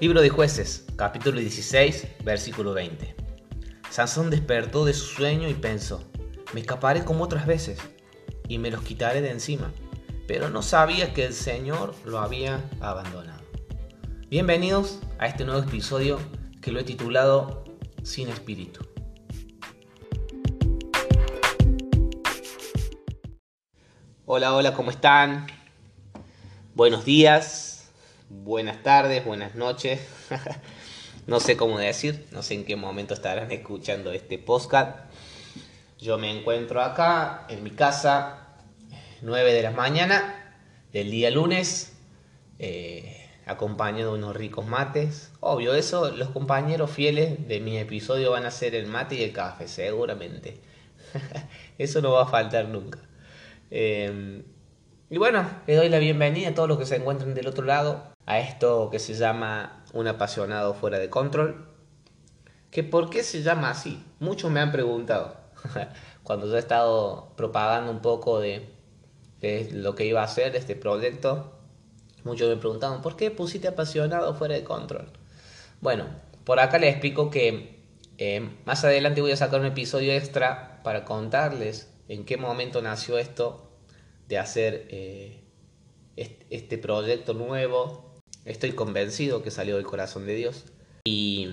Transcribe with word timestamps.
Libro 0.00 0.20
de 0.20 0.28
jueces, 0.28 0.86
capítulo 0.96 1.38
16, 1.38 2.08
versículo 2.24 2.74
20. 2.74 3.14
Sansón 3.90 4.28
despertó 4.28 4.84
de 4.84 4.92
su 4.92 5.06
sueño 5.06 5.48
y 5.48 5.54
pensó, 5.54 6.02
me 6.52 6.60
escaparé 6.60 7.04
como 7.04 7.22
otras 7.22 7.46
veces 7.46 7.78
y 8.48 8.58
me 8.58 8.72
los 8.72 8.82
quitaré 8.82 9.20
de 9.20 9.30
encima, 9.30 9.72
pero 10.26 10.50
no 10.50 10.62
sabía 10.62 11.14
que 11.14 11.24
el 11.24 11.32
Señor 11.32 11.94
lo 12.04 12.18
había 12.18 12.60
abandonado. 12.80 13.44
Bienvenidos 14.28 14.98
a 15.20 15.28
este 15.28 15.44
nuevo 15.44 15.62
episodio 15.62 16.18
que 16.60 16.72
lo 16.72 16.80
he 16.80 16.84
titulado 16.84 17.62
Sin 18.02 18.28
Espíritu. 18.28 18.84
Hola, 24.26 24.54
hola, 24.54 24.74
¿cómo 24.74 24.90
están? 24.90 25.46
Buenos 26.74 27.04
días, 27.04 27.63
buenas 28.42 28.82
tardes, 28.82 29.24
buenas 29.24 29.54
noches. 29.54 30.00
no 31.26 31.40
sé 31.40 31.56
cómo 31.56 31.78
decir, 31.78 32.26
no 32.32 32.42
sé 32.42 32.54
en 32.54 32.64
qué 32.64 32.76
momento 32.76 33.14
estarán 33.14 33.52
escuchando 33.52 34.12
este 34.12 34.38
podcast. 34.38 34.98
Yo 35.98 36.18
me 36.18 36.36
encuentro 36.36 36.82
acá 36.82 37.46
en 37.48 37.62
mi 37.62 37.70
casa, 37.70 38.56
9 39.22 39.52
de 39.52 39.62
la 39.62 39.70
mañana 39.70 40.56
del 40.92 41.10
día 41.10 41.30
lunes, 41.30 41.96
eh, 42.58 43.30
acompañado 43.46 44.12
de 44.12 44.18
unos 44.18 44.36
ricos 44.36 44.66
mates. 44.66 45.30
Obvio, 45.40 45.74
eso, 45.74 46.10
los 46.10 46.30
compañeros 46.30 46.90
fieles 46.90 47.46
de 47.46 47.60
mi 47.60 47.78
episodio 47.78 48.32
van 48.32 48.46
a 48.46 48.50
ser 48.50 48.74
el 48.74 48.86
mate 48.86 49.14
y 49.14 49.22
el 49.22 49.32
café, 49.32 49.68
seguramente. 49.68 50.60
eso 51.78 52.02
no 52.02 52.12
va 52.12 52.24
a 52.24 52.26
faltar 52.26 52.68
nunca. 52.68 52.98
Eh, 53.70 54.42
y 55.08 55.18
bueno, 55.18 55.48
le 55.66 55.76
doy 55.76 55.88
la 55.88 55.98
bienvenida 55.98 56.48
a 56.48 56.54
todos 56.54 56.68
los 56.68 56.78
que 56.78 56.86
se 56.86 56.96
encuentran 56.96 57.34
del 57.34 57.46
otro 57.46 57.64
lado 57.64 58.13
a 58.26 58.38
esto 58.40 58.88
que 58.90 58.98
se 58.98 59.14
llama 59.14 59.84
un 59.92 60.08
apasionado 60.08 60.74
fuera 60.74 60.98
de 60.98 61.10
control. 61.10 61.66
¿Que 62.70 62.82
¿Por 62.82 63.10
qué 63.10 63.22
se 63.22 63.42
llama 63.42 63.70
así? 63.70 64.04
Muchos 64.18 64.50
me 64.50 64.60
han 64.60 64.72
preguntado 64.72 65.36
cuando 66.22 66.46
yo 66.46 66.56
he 66.56 66.58
estado 66.58 67.32
propagando 67.36 67.92
un 67.92 68.00
poco 68.00 68.40
de, 68.40 68.68
lo 69.72 69.94
que 69.94 70.06
iba 70.06 70.22
a 70.22 70.24
hacer 70.24 70.56
este 70.56 70.74
proyecto. 70.74 71.52
Muchos 72.24 72.48
me 72.48 72.56
preguntaban, 72.56 73.02
¿por 73.02 73.16
qué 73.16 73.30
pusiste 73.30 73.68
apasionado 73.68 74.34
fuera 74.34 74.54
de 74.54 74.64
control? 74.64 75.12
Bueno, 75.80 76.06
por 76.44 76.58
acá 76.58 76.78
les 76.78 76.90
explico 76.90 77.30
que 77.30 77.84
eh, 78.16 78.48
más 78.64 78.84
adelante 78.84 79.20
voy 79.20 79.32
a 79.32 79.36
sacar 79.36 79.60
un 79.60 79.66
episodio 79.66 80.12
extra 80.12 80.80
para 80.82 81.04
contarles 81.04 81.92
en 82.08 82.24
qué 82.24 82.36
momento 82.36 82.80
nació 82.80 83.18
esto 83.18 83.70
de 84.28 84.38
hacer 84.38 84.86
eh, 84.90 85.42
este 86.16 86.78
proyecto 86.78 87.34
nuevo 87.34 88.13
Estoy 88.44 88.72
convencido 88.72 89.42
que 89.42 89.50
salió 89.50 89.76
del 89.76 89.86
corazón 89.86 90.26
de 90.26 90.34
Dios. 90.34 90.64
Y, 91.04 91.48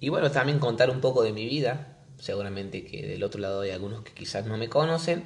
y 0.00 0.08
bueno, 0.10 0.30
también 0.30 0.58
contar 0.58 0.90
un 0.90 1.00
poco 1.00 1.22
de 1.22 1.32
mi 1.32 1.46
vida. 1.46 1.98
Seguramente 2.18 2.84
que 2.84 3.06
del 3.06 3.22
otro 3.22 3.40
lado 3.40 3.62
hay 3.62 3.70
algunos 3.70 4.02
que 4.02 4.12
quizás 4.12 4.46
no 4.46 4.56
me 4.58 4.68
conocen 4.68 5.24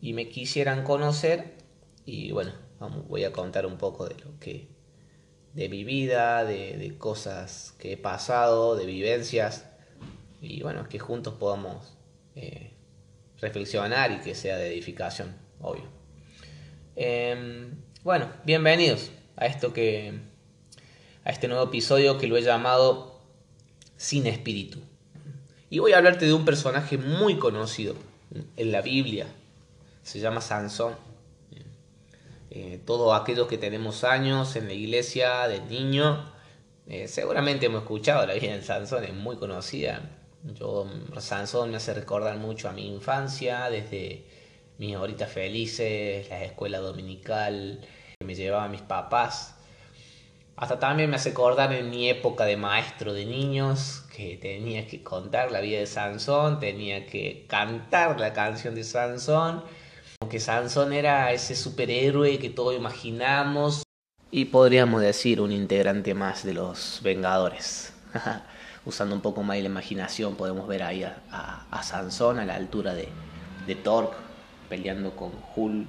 y 0.00 0.14
me 0.14 0.28
quisieran 0.28 0.84
conocer. 0.84 1.54
Y 2.06 2.32
bueno, 2.32 2.52
voy 3.08 3.24
a 3.24 3.32
contar 3.32 3.66
un 3.66 3.76
poco 3.76 4.08
de 4.08 4.14
lo 4.24 4.38
que 4.38 4.68
de 5.54 5.68
mi 5.68 5.84
vida, 5.84 6.44
de, 6.44 6.94
cosas 6.98 7.74
que 7.78 7.94
he 7.94 7.96
pasado, 7.96 8.76
de 8.76 8.86
vivencias, 8.86 9.66
y 10.40 10.62
bueno, 10.62 10.88
que 10.88 10.98
juntos 10.98 11.34
podamos 11.34 11.96
eh, 12.36 12.74
reflexionar 13.40 14.12
y 14.12 14.20
que 14.20 14.34
sea 14.34 14.56
de 14.56 14.68
edificación, 14.68 15.36
obvio. 15.60 15.84
Em, 16.94 17.74
bueno, 18.04 18.30
bienvenidos 18.44 19.10
a 19.38 19.46
esto 19.46 19.72
que 19.72 20.18
a 21.24 21.30
este 21.30 21.48
nuevo 21.48 21.64
episodio 21.64 22.18
que 22.18 22.26
lo 22.26 22.36
he 22.36 22.42
llamado 22.42 23.20
Sin 23.96 24.26
espíritu. 24.26 24.80
Y 25.70 25.78
voy 25.78 25.92
a 25.92 25.98
hablarte 25.98 26.26
de 26.26 26.32
un 26.32 26.44
personaje 26.44 26.98
muy 26.98 27.36
conocido 27.38 27.94
en 28.56 28.72
la 28.72 28.80
Biblia. 28.80 29.26
Se 30.02 30.20
llama 30.20 30.40
Sansón. 30.40 30.94
Eh, 32.50 32.80
todos 32.86 33.20
aquellos 33.20 33.46
que 33.46 33.58
tenemos 33.58 34.04
años 34.04 34.56
en 34.56 34.66
la 34.66 34.72
iglesia 34.72 35.46
de 35.48 35.60
niño, 35.60 36.32
eh, 36.86 37.06
seguramente 37.06 37.66
hemos 37.66 37.82
escuchado 37.82 38.26
la 38.26 38.34
vida 38.34 38.56
de 38.56 38.62
Sansón, 38.62 39.04
es 39.04 39.12
muy 39.12 39.36
conocida. 39.36 40.00
Yo, 40.54 40.88
Sansón 41.18 41.70
me 41.70 41.76
hace 41.76 41.92
recordar 41.92 42.38
mucho 42.38 42.68
a 42.68 42.72
mi 42.72 42.86
infancia, 42.86 43.68
desde 43.68 44.24
mis 44.78 44.96
horitas 44.96 45.30
felices, 45.30 46.28
la 46.30 46.42
escuela 46.44 46.78
dominical, 46.78 47.80
me 48.24 48.34
llevaba 48.34 48.66
mis 48.66 48.82
papás. 48.82 49.54
Hasta 50.56 50.80
también 50.80 51.08
me 51.08 51.16
hace 51.16 51.30
acordar 51.30 51.72
en 51.72 51.88
mi 51.88 52.10
época 52.10 52.44
de 52.46 52.56
maestro 52.56 53.12
de 53.12 53.24
niños 53.24 54.04
que 54.14 54.36
tenía 54.36 54.88
que 54.88 55.04
contar 55.04 55.52
la 55.52 55.60
vida 55.60 55.78
de 55.78 55.86
Sansón, 55.86 56.58
tenía 56.58 57.06
que 57.06 57.46
cantar 57.48 58.18
la 58.18 58.32
canción 58.32 58.74
de 58.74 58.82
Sansón, 58.82 59.62
que 60.28 60.40
Sansón 60.40 60.92
era 60.92 61.32
ese 61.32 61.54
superhéroe 61.54 62.40
que 62.40 62.50
todos 62.50 62.74
imaginamos 62.74 63.84
y 64.32 64.46
podríamos 64.46 65.00
decir 65.00 65.40
un 65.40 65.52
integrante 65.52 66.12
más 66.12 66.42
de 66.42 66.54
los 66.54 67.00
Vengadores. 67.04 67.94
Usando 68.84 69.14
un 69.14 69.20
poco 69.20 69.44
más 69.44 69.58
la 69.58 69.66
imaginación 69.66 70.34
podemos 70.34 70.66
ver 70.66 70.82
ahí 70.82 71.04
a, 71.04 71.82
Sansón 71.84 72.40
a 72.40 72.44
la 72.44 72.56
altura 72.56 72.94
de, 72.94 73.08
de 73.66 73.74
Thor 73.76 74.10
peleando 74.68 75.14
con 75.14 75.30
Hulk, 75.54 75.86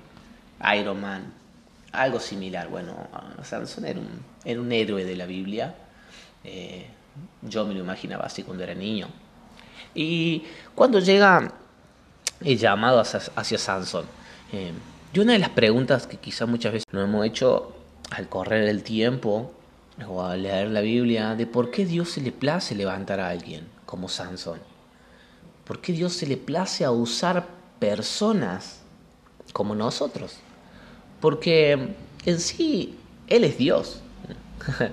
Iron 0.75 1.01
Man, 1.01 1.38
algo 1.91 2.19
similar. 2.19 2.69
Bueno, 2.69 2.95
Sansón 3.43 3.85
era 3.85 3.99
un, 3.99 4.23
era 4.43 4.59
un 4.59 4.71
héroe 4.71 5.05
de 5.05 5.15
la 5.15 5.25
Biblia. 5.25 5.75
Eh, 6.43 6.87
yo 7.41 7.65
me 7.65 7.73
lo 7.73 7.79
imaginaba 7.79 8.25
así 8.25 8.43
cuando 8.43 8.63
era 8.63 8.73
niño. 8.73 9.07
Y 9.93 10.43
cuando 10.75 10.99
llega 10.99 11.51
el 12.41 12.57
llamado 12.57 12.99
hacia, 12.99 13.57
Sansón, 13.57 14.05
eh, 14.53 14.71
y 15.11 15.19
una 15.19 15.33
de 15.33 15.39
las 15.39 15.49
preguntas 15.49 16.05
que 16.05 16.17
quizás 16.17 16.47
muchas 16.47 16.73
veces 16.73 16.85
nos 16.91 17.05
hemos 17.05 17.25
hecho 17.25 17.75
al 18.11 18.29
correr 18.29 18.69
el 18.69 18.83
tiempo 18.83 19.51
o 20.07 20.23
al 20.23 20.43
leer 20.43 20.69
la 20.69 20.81
Biblia, 20.81 21.35
de 21.35 21.47
por 21.47 21.71
qué 21.71 21.85
Dios 21.85 22.11
se 22.11 22.21
le 22.21 22.31
place 22.31 22.75
levantar 22.75 23.19
a 23.19 23.29
alguien 23.29 23.67
como 23.85 24.07
Sansón. 24.07 24.59
¿Por 25.65 25.81
qué 25.81 25.93
Dios 25.93 26.13
se 26.13 26.27
le 26.27 26.37
place 26.37 26.85
a 26.85 26.91
usar 26.91 27.47
personas 27.79 28.79
como 29.51 29.75
nosotros? 29.75 30.37
Porque 31.19 31.95
en 32.25 32.39
sí 32.39 32.97
Él 33.27 33.43
es 33.43 33.57
Dios. 33.57 34.01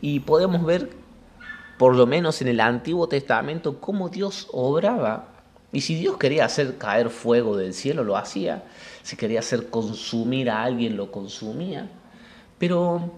y 0.00 0.20
podemos 0.20 0.64
ver, 0.64 0.90
por 1.78 1.96
lo 1.96 2.06
menos 2.06 2.40
en 2.42 2.48
el 2.48 2.60
Antiguo 2.60 3.08
Testamento, 3.08 3.80
cómo 3.80 4.08
Dios 4.08 4.48
obraba. 4.52 5.28
Y 5.72 5.82
si 5.82 5.94
Dios 5.94 6.16
quería 6.16 6.44
hacer 6.44 6.78
caer 6.78 7.10
fuego 7.10 7.56
del 7.56 7.74
cielo, 7.74 8.04
lo 8.04 8.16
hacía. 8.16 8.64
Si 9.02 9.16
quería 9.16 9.40
hacer 9.40 9.68
consumir 9.68 10.50
a 10.50 10.62
alguien, 10.62 10.96
lo 10.96 11.10
consumía. 11.10 11.90
Pero 12.58 13.12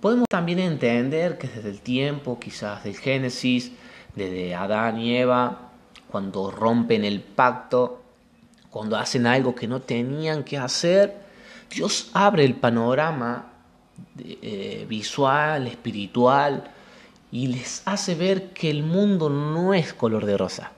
podemos 0.00 0.26
también 0.28 0.58
entender 0.58 1.38
que 1.38 1.48
desde 1.48 1.70
el 1.70 1.80
tiempo, 1.80 2.38
quizás 2.38 2.84
del 2.84 2.96
Génesis, 2.96 3.72
desde 4.14 4.54
Adán 4.54 4.98
y 4.98 5.16
Eva, 5.16 5.70
cuando 6.10 6.50
rompen 6.50 7.04
el 7.04 7.20
pacto, 7.20 8.02
cuando 8.70 8.96
hacen 8.96 9.26
algo 9.26 9.54
que 9.54 9.66
no 9.66 9.80
tenían 9.80 10.44
que 10.44 10.58
hacer, 10.58 11.23
Dios 11.70 12.10
abre 12.12 12.44
el 12.44 12.54
panorama 12.54 13.52
eh, 14.18 14.86
visual, 14.88 15.66
espiritual, 15.66 16.64
y 17.32 17.48
les 17.48 17.82
hace 17.84 18.14
ver 18.14 18.50
que 18.50 18.70
el 18.70 18.82
mundo 18.82 19.28
no 19.28 19.74
es 19.74 19.92
color 19.92 20.24
de 20.24 20.36
rosa, 20.36 20.72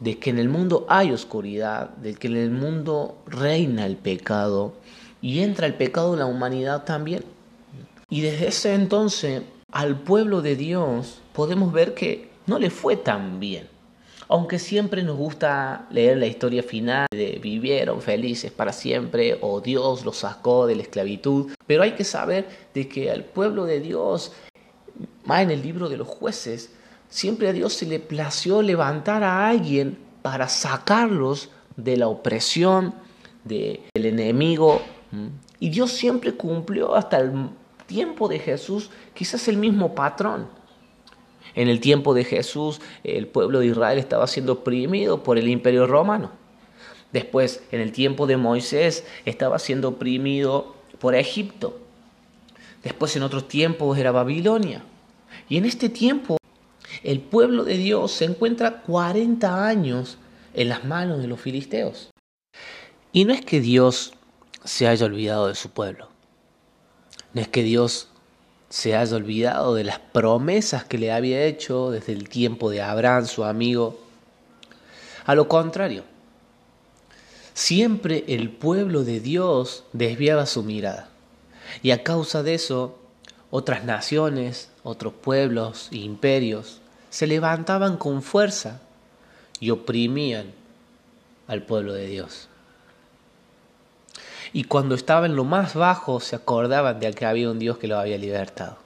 de 0.00 0.18
que 0.18 0.30
en 0.30 0.38
el 0.38 0.48
mundo 0.48 0.86
hay 0.88 1.12
oscuridad, 1.12 1.90
de 1.96 2.14
que 2.14 2.26
en 2.26 2.36
el 2.36 2.50
mundo 2.50 3.22
reina 3.26 3.86
el 3.86 3.96
pecado 3.96 4.74
y 5.22 5.40
entra 5.40 5.66
el 5.66 5.74
pecado 5.74 6.12
en 6.12 6.18
la 6.20 6.26
humanidad 6.26 6.84
también. 6.84 7.24
Y 8.10 8.20
desde 8.20 8.48
ese 8.48 8.74
entonces 8.74 9.42
al 9.72 9.98
pueblo 9.98 10.42
de 10.42 10.56
Dios 10.56 11.20
podemos 11.32 11.72
ver 11.72 11.94
que 11.94 12.30
no 12.46 12.58
le 12.58 12.70
fue 12.70 12.96
tan 12.96 13.40
bien. 13.40 13.68
Aunque 14.28 14.58
siempre 14.58 15.02
nos 15.02 15.16
gusta 15.16 15.86
leer 15.90 16.16
la 16.16 16.26
historia 16.26 16.62
final 16.62 17.06
de 17.10 17.38
vivieron 17.40 18.02
felices 18.02 18.50
para 18.50 18.72
siempre 18.72 19.38
o 19.40 19.60
Dios 19.60 20.04
los 20.04 20.18
sacó 20.18 20.66
de 20.66 20.74
la 20.74 20.82
esclavitud, 20.82 21.52
pero 21.66 21.84
hay 21.84 21.92
que 21.92 22.04
saber 22.04 22.48
de 22.74 22.88
que 22.88 23.10
al 23.10 23.24
pueblo 23.24 23.64
de 23.66 23.80
Dios, 23.80 24.32
más 25.24 25.42
en 25.42 25.52
el 25.52 25.62
libro 25.62 25.88
de 25.88 25.96
los 25.96 26.08
jueces, 26.08 26.72
siempre 27.08 27.48
a 27.48 27.52
Dios 27.52 27.74
se 27.74 27.86
le 27.86 28.00
plació 28.00 28.62
levantar 28.62 29.22
a 29.22 29.48
alguien 29.48 29.96
para 30.22 30.48
sacarlos 30.48 31.50
de 31.76 31.96
la 31.96 32.08
opresión 32.08 32.94
del 33.44 33.80
enemigo. 33.94 34.82
Y 35.60 35.70
Dios 35.70 35.92
siempre 35.92 36.34
cumplió 36.34 36.96
hasta 36.96 37.18
el 37.18 37.50
tiempo 37.86 38.26
de 38.26 38.40
Jesús 38.40 38.90
quizás 39.14 39.46
el 39.46 39.56
mismo 39.56 39.94
patrón. 39.94 40.48
En 41.56 41.68
el 41.68 41.80
tiempo 41.80 42.14
de 42.14 42.24
Jesús, 42.24 42.80
el 43.02 43.26
pueblo 43.26 43.58
de 43.58 43.66
Israel 43.66 43.98
estaba 43.98 44.26
siendo 44.28 44.52
oprimido 44.52 45.22
por 45.22 45.38
el 45.38 45.48
imperio 45.48 45.86
romano. 45.86 46.30
Después, 47.12 47.62
en 47.72 47.80
el 47.80 47.92
tiempo 47.92 48.26
de 48.26 48.36
Moisés, 48.36 49.04
estaba 49.24 49.58
siendo 49.58 49.88
oprimido 49.88 50.76
por 50.98 51.14
Egipto. 51.14 51.80
Después 52.84 53.16
en 53.16 53.22
otros 53.22 53.48
tiempos 53.48 53.98
era 53.98 54.12
Babilonia. 54.12 54.84
Y 55.48 55.56
en 55.56 55.64
este 55.64 55.88
tiempo 55.88 56.36
el 57.02 57.20
pueblo 57.20 57.64
de 57.64 57.76
Dios 57.76 58.12
se 58.12 58.24
encuentra 58.24 58.82
40 58.82 59.66
años 59.66 60.18
en 60.54 60.68
las 60.68 60.84
manos 60.84 61.20
de 61.20 61.28
los 61.28 61.40
filisteos. 61.40 62.10
Y 63.12 63.24
no 63.24 63.32
es 63.32 63.44
que 63.44 63.60
Dios 63.60 64.12
se 64.64 64.88
haya 64.88 65.06
olvidado 65.06 65.48
de 65.48 65.54
su 65.54 65.70
pueblo. 65.70 66.08
No 67.32 67.40
es 67.40 67.48
que 67.48 67.62
Dios 67.62 68.08
se 68.68 68.96
haya 68.96 69.16
olvidado 69.16 69.74
de 69.74 69.84
las 69.84 69.98
promesas 69.98 70.84
que 70.84 70.98
le 70.98 71.12
había 71.12 71.44
hecho 71.44 71.90
desde 71.90 72.12
el 72.12 72.28
tiempo 72.28 72.70
de 72.70 72.82
Abraham, 72.82 73.26
su 73.26 73.44
amigo. 73.44 74.00
A 75.24 75.34
lo 75.34 75.48
contrario, 75.48 76.04
siempre 77.54 78.24
el 78.28 78.50
pueblo 78.50 79.04
de 79.04 79.20
Dios 79.20 79.84
desviaba 79.92 80.46
su 80.46 80.62
mirada. 80.62 81.08
Y 81.82 81.90
a 81.90 82.02
causa 82.02 82.42
de 82.42 82.54
eso, 82.54 82.98
otras 83.50 83.84
naciones, 83.84 84.70
otros 84.82 85.12
pueblos 85.14 85.88
e 85.92 85.98
imperios 85.98 86.80
se 87.10 87.26
levantaban 87.26 87.96
con 87.96 88.22
fuerza 88.22 88.80
y 89.58 89.70
oprimían 89.70 90.52
al 91.46 91.62
pueblo 91.62 91.92
de 91.92 92.06
Dios. 92.06 92.48
Y 94.56 94.64
cuando 94.64 94.94
estaba 94.94 95.26
en 95.26 95.36
lo 95.36 95.44
más 95.44 95.74
bajo 95.74 96.18
se 96.18 96.34
acordaban 96.34 96.98
de 96.98 97.12
que 97.12 97.26
había 97.26 97.50
un 97.50 97.58
Dios 97.58 97.76
que 97.76 97.88
los 97.88 97.98
había 97.98 98.16
libertado. 98.16 98.78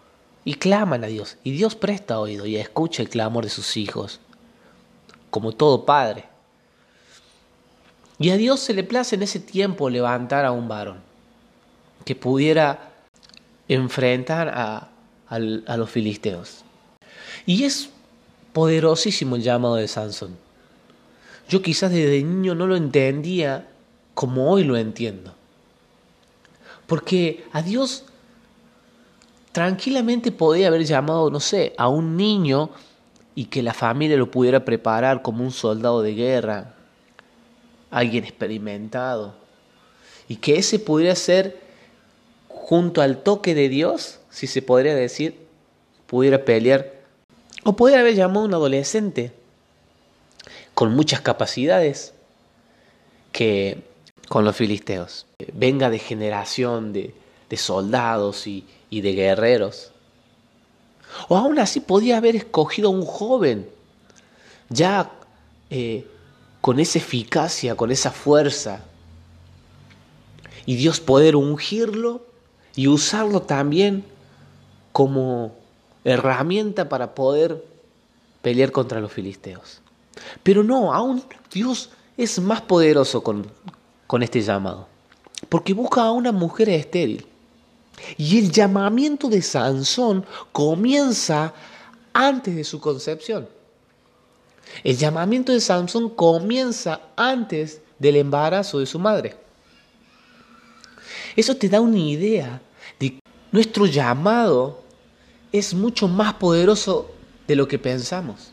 Y 0.45 0.55
claman 0.55 1.05
a 1.05 1.07
Dios. 1.07 1.37
Y 1.45 1.53
Dios 1.53 1.77
presta 1.77 2.19
oído 2.19 2.45
y 2.45 2.57
escucha 2.57 3.03
el 3.05 3.09
clamor 3.09 3.45
de 3.45 3.51
sus 3.51 3.77
hijos, 3.77 4.19
como 5.31 5.53
todo 5.53 5.87
padre. 5.87 6.25
Y 8.19 8.31
a 8.31 8.37
Dios 8.37 8.59
se 8.59 8.75
le 8.75 8.83
place 8.83 9.15
en 9.15 9.23
ese 9.23 9.39
tiempo 9.39 9.89
levantar 9.89 10.45
a 10.45 10.51
un 10.51 10.67
varón 10.67 11.03
que 12.05 12.17
pudiera 12.17 12.91
enfrentar 13.69 14.49
a, 14.49 14.89
a 15.29 15.77
los 15.77 15.89
filisteos. 15.89 16.65
Y 17.47 17.63
es 17.63 17.91
poderosísimo 18.53 19.37
el 19.37 19.43
llamado 19.43 19.77
de 19.77 19.87
Sansón. 19.87 20.37
Yo 21.49 21.63
quizás 21.63 21.93
desde 21.93 22.25
niño 22.25 22.57
no 22.57 22.67
lo 22.67 22.75
entendía 22.75 23.69
como 24.15 24.51
hoy 24.51 24.65
lo 24.65 24.77
entiendo. 24.77 25.37
Porque 26.91 27.45
a 27.53 27.63
Dios 27.63 28.03
tranquilamente 29.53 30.33
podía 30.33 30.67
haber 30.67 30.85
llamado, 30.85 31.31
no 31.31 31.39
sé, 31.39 31.73
a 31.79 31.87
un 31.87 32.17
niño 32.17 32.71
y 33.37 33.45
que 33.45 33.63
la 33.63 33.75
familia 33.75 34.17
lo 34.17 34.33
pudiera 34.33 34.65
preparar 34.65 35.23
como 35.23 35.45
un 35.45 35.53
soldado 35.53 36.03
de 36.03 36.17
guerra, 36.17 36.75
alguien 37.93 38.25
experimentado, 38.25 39.37
y 40.27 40.35
que 40.35 40.59
ese 40.59 40.81
pudiera 40.81 41.15
ser 41.15 41.61
junto 42.49 43.03
al 43.03 43.23
toque 43.23 43.55
de 43.55 43.69
Dios, 43.69 44.19
si 44.29 44.49
se 44.49 44.61
podría 44.61 44.97
decir, 44.97 45.47
pudiera 46.09 46.45
pelear, 46.45 46.93
o 47.63 47.77
pudiera 47.77 48.01
haber 48.01 48.17
llamado 48.17 48.41
a 48.41 48.49
un 48.49 48.55
adolescente 48.55 49.33
con 50.75 50.93
muchas 50.93 51.21
capacidades 51.21 52.15
que 53.31 53.89
con 54.31 54.45
los 54.45 54.55
filisteos. 54.55 55.27
Venga 55.55 55.91
de 55.91 55.99
generación 55.99 56.93
de, 56.93 57.13
soldados 57.57 58.47
y, 58.47 58.65
de 58.89 59.13
guerreros. 59.13 59.91
O 61.27 61.37
aún 61.37 61.59
así 61.59 61.81
podía 61.81 62.19
haber 62.19 62.37
escogido 62.37 62.91
a 62.91 62.93
un 62.93 63.05
joven, 63.05 63.69
ya 64.69 65.11
eh, 65.69 66.07
con 66.61 66.79
esa 66.79 66.99
eficacia, 66.99 67.75
con 67.75 67.91
esa 67.91 68.13
fuerza. 68.13 68.85
Y 70.65 70.77
Dios 70.77 71.01
poder 71.01 71.35
ungirlo 71.35 72.25
y 72.77 72.87
usarlo 72.87 73.43
también 73.43 74.05
como 74.93 75.57
herramienta 76.05 76.89
para 76.89 77.17
poder 77.17 77.65
pelear 78.43 78.71
contra 78.71 79.01
los 79.01 79.11
filisteos. 79.11 79.81
Pero 80.45 80.63
no, 80.63 80.95
aún 80.95 81.25
Dios 81.53 81.91
es 82.17 82.39
más 82.39 82.61
poderoso 82.61 83.25
con, 83.25 83.51
con 84.11 84.25
este 84.25 84.41
llamado. 84.41 84.89
Porque 85.49 85.73
busca 85.73 86.03
a 86.03 86.11
una 86.11 86.33
mujer 86.33 86.69
estéril. 86.69 87.25
Y 88.19 88.41
el 88.41 88.51
llamamiento 88.51 89.29
de 89.29 89.41
Sansón 89.41 90.27
comienza 90.51 91.55
antes 92.13 92.57
de 92.57 92.65
su 92.65 92.81
concepción. 92.81 93.49
El 94.83 94.97
llamamiento 94.97 95.53
de 95.53 95.61
Sansón 95.61 96.11
comienza 96.11 97.01
antes 97.15 97.83
del 98.01 98.17
embarazo 98.17 98.81
de 98.81 98.87
su 98.87 98.99
madre. 98.99 99.37
Eso 101.37 101.55
te 101.55 101.69
da 101.69 101.81
una 101.81 101.99
idea 101.99 102.61
de 102.99 103.11
que 103.11 103.21
nuestro 103.53 103.87
llamado 103.87 104.83
es 105.53 105.73
mucho 105.73 106.09
más 106.09 106.35
poderoso 106.35 107.13
de 107.47 107.55
lo 107.55 107.69
que 107.69 107.79
pensamos. 107.79 108.51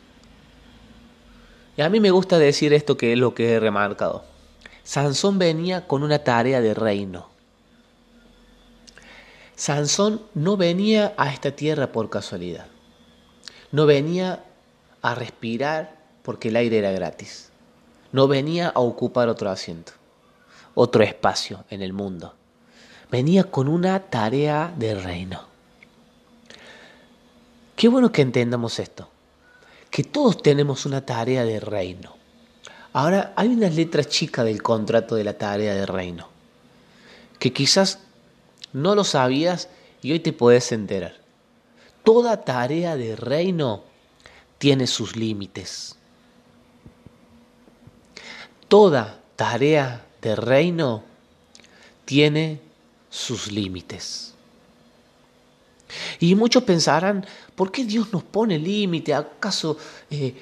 Y 1.76 1.82
a 1.82 1.88
mí 1.88 1.98
me 1.98 2.12
gusta 2.12 2.38
decir 2.38 2.72
esto 2.72 2.96
que 2.96 3.14
es 3.14 3.18
lo 3.18 3.34
que 3.34 3.54
he 3.54 3.58
remarcado. 3.58 4.37
Sansón 4.88 5.38
venía 5.38 5.86
con 5.86 6.02
una 6.02 6.20
tarea 6.20 6.62
de 6.62 6.72
reino. 6.72 7.28
Sansón 9.54 10.22
no 10.32 10.56
venía 10.56 11.12
a 11.18 11.30
esta 11.30 11.50
tierra 11.50 11.92
por 11.92 12.08
casualidad. 12.08 12.68
No 13.70 13.84
venía 13.84 14.44
a 15.02 15.14
respirar 15.14 15.94
porque 16.22 16.48
el 16.48 16.56
aire 16.56 16.78
era 16.78 16.90
gratis. 16.90 17.50
No 18.12 18.28
venía 18.28 18.70
a 18.70 18.80
ocupar 18.80 19.28
otro 19.28 19.50
asiento, 19.50 19.92
otro 20.74 21.02
espacio 21.02 21.66
en 21.68 21.82
el 21.82 21.92
mundo. 21.92 22.34
Venía 23.10 23.44
con 23.44 23.68
una 23.68 24.00
tarea 24.00 24.72
de 24.74 24.94
reino. 24.94 25.42
Qué 27.76 27.88
bueno 27.88 28.10
que 28.10 28.22
entendamos 28.22 28.78
esto, 28.78 29.10
que 29.90 30.02
todos 30.02 30.40
tenemos 30.40 30.86
una 30.86 31.04
tarea 31.04 31.44
de 31.44 31.60
reino. 31.60 32.17
Ahora, 32.92 33.32
hay 33.36 33.48
una 33.48 33.68
letra 33.68 34.04
chica 34.04 34.44
del 34.44 34.62
contrato 34.62 35.14
de 35.14 35.24
la 35.24 35.36
tarea 35.36 35.74
de 35.74 35.86
reino, 35.86 36.28
que 37.38 37.52
quizás 37.52 38.00
no 38.72 38.94
lo 38.94 39.04
sabías 39.04 39.68
y 40.02 40.12
hoy 40.12 40.20
te 40.20 40.32
puedes 40.32 40.72
enterar. 40.72 41.16
Toda 42.02 42.44
tarea 42.44 42.96
de 42.96 43.16
reino 43.16 43.84
tiene 44.58 44.86
sus 44.86 45.16
límites. 45.16 45.96
Toda 48.68 49.20
tarea 49.36 50.04
de 50.20 50.36
reino 50.36 51.04
tiene 52.04 52.60
sus 53.10 53.52
límites. 53.52 54.34
Y 56.20 56.34
muchos 56.34 56.64
pensarán, 56.64 57.26
¿por 57.54 57.70
qué 57.70 57.84
Dios 57.84 58.12
nos 58.12 58.22
pone 58.22 58.58
límite? 58.58 59.14
¿Acaso 59.14 59.78
eh, 60.10 60.34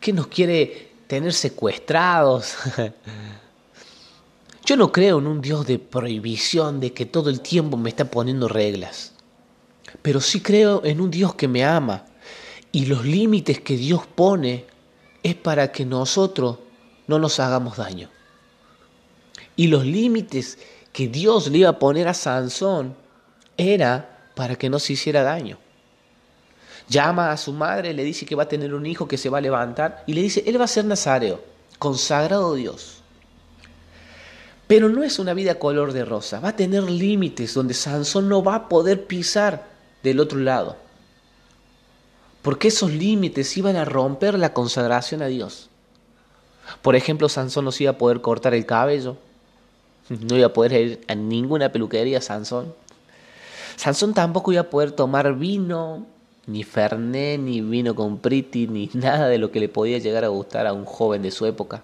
qué 0.00 0.12
nos 0.12 0.28
quiere 0.28 0.91
tener 1.12 1.34
secuestrados. 1.34 2.54
Yo 4.64 4.78
no 4.78 4.90
creo 4.90 5.18
en 5.18 5.26
un 5.26 5.42
Dios 5.42 5.66
de 5.66 5.78
prohibición, 5.78 6.80
de 6.80 6.94
que 6.94 7.04
todo 7.04 7.28
el 7.28 7.42
tiempo 7.42 7.76
me 7.76 7.90
está 7.90 8.06
poniendo 8.06 8.48
reglas. 8.48 9.12
Pero 10.00 10.22
sí 10.22 10.40
creo 10.40 10.82
en 10.86 11.02
un 11.02 11.10
Dios 11.10 11.34
que 11.34 11.48
me 11.48 11.66
ama. 11.66 12.06
Y 12.72 12.86
los 12.86 13.04
límites 13.04 13.60
que 13.60 13.76
Dios 13.76 14.06
pone 14.06 14.64
es 15.22 15.34
para 15.34 15.70
que 15.70 15.84
nosotros 15.84 16.60
no 17.06 17.18
nos 17.18 17.38
hagamos 17.40 17.76
daño. 17.76 18.08
Y 19.54 19.66
los 19.66 19.84
límites 19.84 20.56
que 20.94 21.08
Dios 21.08 21.48
le 21.48 21.58
iba 21.58 21.68
a 21.68 21.78
poner 21.78 22.08
a 22.08 22.14
Sansón 22.14 22.96
era 23.58 24.30
para 24.34 24.56
que 24.56 24.70
no 24.70 24.78
se 24.78 24.94
hiciera 24.94 25.22
daño. 25.22 25.58
Llama 26.88 27.32
a 27.32 27.36
su 27.36 27.52
madre, 27.52 27.94
le 27.94 28.04
dice 28.04 28.26
que 28.26 28.34
va 28.34 28.44
a 28.44 28.48
tener 28.48 28.74
un 28.74 28.86
hijo 28.86 29.08
que 29.08 29.18
se 29.18 29.28
va 29.28 29.38
a 29.38 29.42
levantar 29.42 30.04
y 30.06 30.14
le 30.14 30.22
dice, 30.22 30.42
él 30.46 30.60
va 30.60 30.64
a 30.64 30.68
ser 30.68 30.84
nazareo, 30.84 31.40
consagrado 31.78 32.52
a 32.52 32.56
Dios. 32.56 33.02
Pero 34.66 34.88
no 34.88 35.02
es 35.02 35.18
una 35.18 35.34
vida 35.34 35.58
color 35.58 35.92
de 35.92 36.04
rosa, 36.04 36.40
va 36.40 36.50
a 36.50 36.56
tener 36.56 36.84
límites 36.84 37.54
donde 37.54 37.74
Sansón 37.74 38.28
no 38.28 38.42
va 38.42 38.54
a 38.54 38.68
poder 38.68 39.06
pisar 39.06 39.66
del 40.02 40.20
otro 40.20 40.38
lado. 40.38 40.76
Porque 42.42 42.68
esos 42.68 42.90
límites 42.90 43.56
iban 43.56 43.76
a 43.76 43.84
romper 43.84 44.38
la 44.38 44.52
consagración 44.52 45.22
a 45.22 45.26
Dios. 45.26 45.68
Por 46.80 46.96
ejemplo, 46.96 47.28
Sansón 47.28 47.64
no 47.64 47.72
se 47.72 47.84
iba 47.84 47.92
a 47.92 47.98
poder 47.98 48.20
cortar 48.20 48.54
el 48.54 48.66
cabello, 48.66 49.16
no 50.08 50.36
iba 50.36 50.46
a 50.46 50.52
poder 50.52 50.72
ir 50.72 51.04
a 51.06 51.14
ninguna 51.14 51.70
peluquería 51.70 52.20
Sansón. 52.20 52.74
Sansón 53.76 54.14
tampoco 54.14 54.52
iba 54.52 54.62
a 54.62 54.70
poder 54.70 54.92
tomar 54.92 55.34
vino 55.36 56.06
ni 56.46 56.64
Fernet, 56.64 57.40
ni 57.40 57.60
vino 57.60 57.94
con 57.94 58.18
Priti, 58.18 58.66
ni 58.66 58.90
nada 58.94 59.28
de 59.28 59.38
lo 59.38 59.50
que 59.50 59.60
le 59.60 59.68
podía 59.68 59.98
llegar 59.98 60.24
a 60.24 60.28
gustar 60.28 60.66
a 60.66 60.72
un 60.72 60.84
joven 60.84 61.22
de 61.22 61.30
su 61.30 61.46
época. 61.46 61.82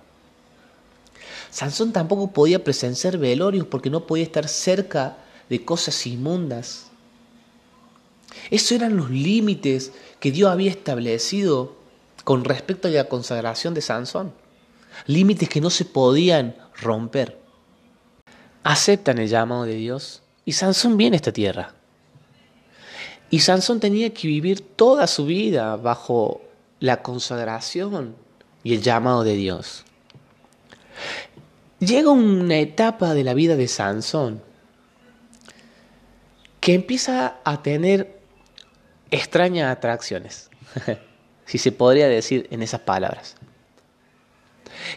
Sansón 1.51 1.93
tampoco 1.93 2.33
podía 2.33 2.63
presenciar 2.63 3.19
velorios 3.19 3.67
porque 3.67 3.91
no 3.91 4.07
podía 4.07 4.25
estar 4.25 4.49
cerca 4.49 5.17
de 5.49 5.65
cosas 5.65 6.07
inmundas. 6.07 6.89
Esos 8.51 8.73
eran 8.73 8.97
los 8.97 9.11
límites 9.11 9.93
que 10.21 10.31
Dios 10.31 10.51
había 10.51 10.71
establecido 10.71 11.77
con 12.25 12.45
respecto 12.45 12.89
a 12.89 12.91
la 12.91 13.05
consagración 13.05 13.73
de 13.73 13.81
Sansón. 13.81 14.33
Límites 15.07 15.49
que 15.49 15.61
no 15.61 15.71
se 15.71 15.85
podían 15.85 16.55
romper. 16.81 17.39
Aceptan 18.65 19.19
el 19.19 19.29
llamado 19.29 19.65
de 19.65 19.75
Dios 19.75 20.23
y 20.45 20.53
Sansón 20.53 20.97
viene 20.97 21.15
a 21.15 21.19
esta 21.19 21.33
tierra. 21.33 21.78
Y 23.31 23.41
Sansón 23.41 23.81
tenía 23.81 24.13
que 24.15 24.29
vivir 24.29 24.61
toda 24.61 25.07
su 25.07 25.27
vida 25.27 25.77
bajo 25.77 26.41
la 26.81 27.03
consagración 27.03 28.17
y 28.63 28.75
el 28.75 28.83
llamado 28.83 29.25
de 29.25 29.35
Dios. 29.35 29.85
Llega 31.81 32.11
una 32.11 32.59
etapa 32.59 33.15
de 33.15 33.25
la 33.25 33.35
vida 33.35 33.57
de 33.57 33.69
Sansón 33.69 34.43
que 36.61 36.75
empieza 36.75 37.37
a 37.45 37.63
tener 37.63 38.21
extrañas 39.11 39.75
atracciones, 39.77 40.51
si 41.47 41.59
se 41.59 41.73
podría 41.73 42.09
decir 42.09 42.49
en 42.51 42.63
esas 42.63 42.81
palabras. 42.81 43.37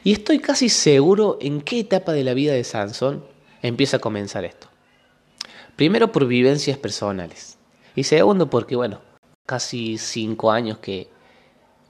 Y 0.04 0.14
estoy 0.14 0.40
casi 0.40 0.70
seguro 0.70 1.38
en 1.42 1.62
qué 1.62 1.82
etapa 1.82 2.14
de 2.14 2.24
la 2.24 2.34
vida 2.34 2.54
de 2.54 2.64
Sansón 2.64 3.24
empieza 3.62 3.98
a 3.98 4.02
comenzar 4.02 4.46
esto. 4.46 4.68
Primero 5.76 6.12
por 6.12 6.28
vivencias 6.28 6.78
personales. 6.78 7.51
Y 7.96 8.04
segundo 8.04 8.50
porque, 8.50 8.76
bueno, 8.76 9.02
casi 9.46 9.98
cinco 9.98 10.52
años 10.52 10.78
que 10.78 11.10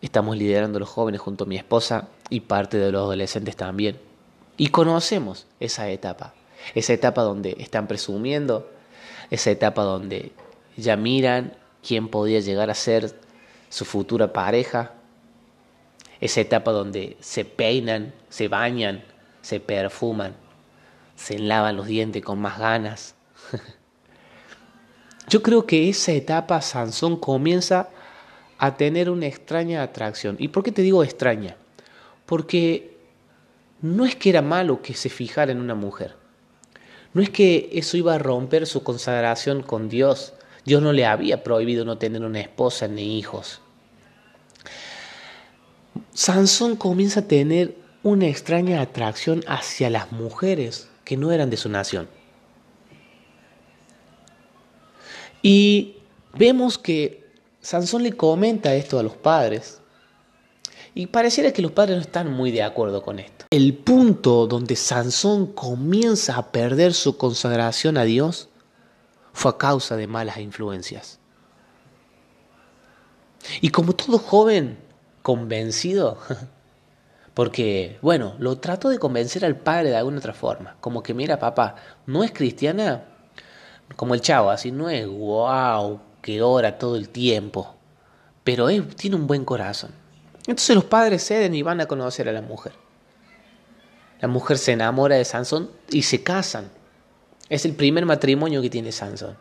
estamos 0.01 0.35
liderando 0.35 0.79
los 0.79 0.89
jóvenes 0.89 1.21
junto 1.21 1.43
a 1.43 1.47
mi 1.47 1.57
esposa 1.57 2.07
y 2.29 2.41
parte 2.41 2.77
de 2.77 2.91
los 2.91 3.01
adolescentes 3.01 3.55
también. 3.55 3.99
Y 4.57 4.67
conocemos 4.67 5.47
esa 5.59 5.89
etapa. 5.89 6.33
Esa 6.75 6.93
etapa 6.93 7.21
donde 7.21 7.55
están 7.59 7.87
presumiendo, 7.87 8.69
esa 9.29 9.51
etapa 9.51 9.83
donde 9.83 10.31
ya 10.77 10.95
miran 10.95 11.57
quién 11.85 12.07
podía 12.07 12.39
llegar 12.39 12.69
a 12.69 12.75
ser 12.75 13.15
su 13.69 13.85
futura 13.85 14.33
pareja, 14.33 14.93
esa 16.19 16.41
etapa 16.41 16.71
donde 16.71 17.17
se 17.19 17.45
peinan, 17.45 18.13
se 18.29 18.47
bañan, 18.47 19.03
se 19.41 19.59
perfuman, 19.59 20.35
se 21.15 21.39
lavan 21.39 21.77
los 21.77 21.87
dientes 21.87 22.23
con 22.23 22.39
más 22.39 22.59
ganas. 22.59 23.15
Yo 25.31 25.41
creo 25.41 25.65
que 25.65 25.87
esa 25.87 26.11
etapa 26.11 26.61
Sansón 26.61 27.15
comienza 27.15 27.87
a 28.57 28.75
tener 28.75 29.09
una 29.09 29.27
extraña 29.27 29.81
atracción. 29.81 30.35
¿Y 30.37 30.49
por 30.49 30.61
qué 30.61 30.73
te 30.73 30.81
digo 30.81 31.05
extraña? 31.05 31.55
Porque 32.25 32.97
no 33.81 34.05
es 34.05 34.17
que 34.17 34.29
era 34.29 34.41
malo 34.41 34.81
que 34.81 34.93
se 34.93 35.07
fijara 35.07 35.53
en 35.53 35.61
una 35.61 35.73
mujer. 35.73 36.15
No 37.13 37.21
es 37.21 37.29
que 37.29 37.69
eso 37.71 37.95
iba 37.95 38.13
a 38.13 38.19
romper 38.19 38.67
su 38.67 38.83
consagración 38.83 39.63
con 39.63 39.87
Dios. 39.87 40.33
Dios 40.65 40.81
no 40.81 40.91
le 40.91 41.05
había 41.05 41.45
prohibido 41.45 41.85
no 41.85 41.97
tener 41.97 42.23
una 42.23 42.41
esposa 42.41 42.89
ni 42.89 43.17
hijos. 43.17 43.61
Sansón 46.13 46.75
comienza 46.75 47.21
a 47.21 47.27
tener 47.29 47.77
una 48.03 48.27
extraña 48.27 48.81
atracción 48.81 49.45
hacia 49.47 49.89
las 49.89 50.11
mujeres 50.11 50.89
que 51.05 51.15
no 51.15 51.31
eran 51.31 51.49
de 51.49 51.55
su 51.55 51.69
nación. 51.69 52.09
Y 55.41 55.97
vemos 56.33 56.77
que 56.77 57.29
Sansón 57.61 58.03
le 58.03 58.13
comenta 58.13 58.73
esto 58.75 58.99
a 58.99 59.03
los 59.03 59.15
padres 59.15 59.81
y 60.93 61.07
pareciera 61.07 61.51
que 61.53 61.61
los 61.61 61.71
padres 61.71 61.95
no 61.95 62.01
están 62.01 62.31
muy 62.31 62.51
de 62.51 62.63
acuerdo 62.63 63.01
con 63.01 63.19
esto. 63.19 63.45
El 63.49 63.75
punto 63.75 64.47
donde 64.47 64.75
Sansón 64.75 65.47
comienza 65.47 66.37
a 66.37 66.51
perder 66.51 66.93
su 66.93 67.17
consagración 67.17 67.97
a 67.97 68.03
Dios 68.03 68.49
fue 69.33 69.51
a 69.51 69.57
causa 69.57 69.95
de 69.95 70.07
malas 70.07 70.37
influencias. 70.37 71.19
Y 73.61 73.69
como 73.69 73.93
todo 73.93 74.17
joven 74.17 74.77
convencido, 75.21 76.17
porque, 77.33 77.97
bueno, 78.01 78.35
lo 78.39 78.57
trato 78.59 78.89
de 78.89 78.99
convencer 78.99 79.45
al 79.45 79.57
padre 79.57 79.89
de 79.89 79.95
alguna 79.95 80.17
otra 80.17 80.33
forma, 80.33 80.75
como 80.81 81.01
que, 81.01 81.13
mira, 81.13 81.39
papá, 81.39 81.75
no 82.05 82.23
es 82.23 82.31
cristiana 82.31 83.05
como 83.95 84.13
el 84.13 84.21
chavo, 84.21 84.49
así 84.49 84.71
no 84.71 84.89
es 84.89 85.07
wow, 85.07 85.99
que 86.21 86.41
ora 86.41 86.77
todo 86.77 86.95
el 86.95 87.09
tiempo, 87.09 87.75
pero 88.43 88.67
tiene 88.95 89.15
un 89.15 89.27
buen 89.27 89.45
corazón. 89.45 89.91
Entonces 90.41 90.75
los 90.75 90.85
padres 90.85 91.25
ceden 91.25 91.53
y 91.53 91.61
van 91.61 91.81
a 91.81 91.85
conocer 91.85 92.27
a 92.27 92.31
la 92.31 92.41
mujer. 92.41 92.73
La 94.19 94.27
mujer 94.27 94.57
se 94.57 94.73
enamora 94.73 95.15
de 95.15 95.25
Sansón 95.25 95.71
y 95.89 96.03
se 96.03 96.23
casan. 96.23 96.69
Es 97.49 97.65
el 97.65 97.73
primer 97.73 98.05
matrimonio 98.05 98.61
que 98.61 98.69
tiene 98.69 98.91
Sansón. 98.91 99.37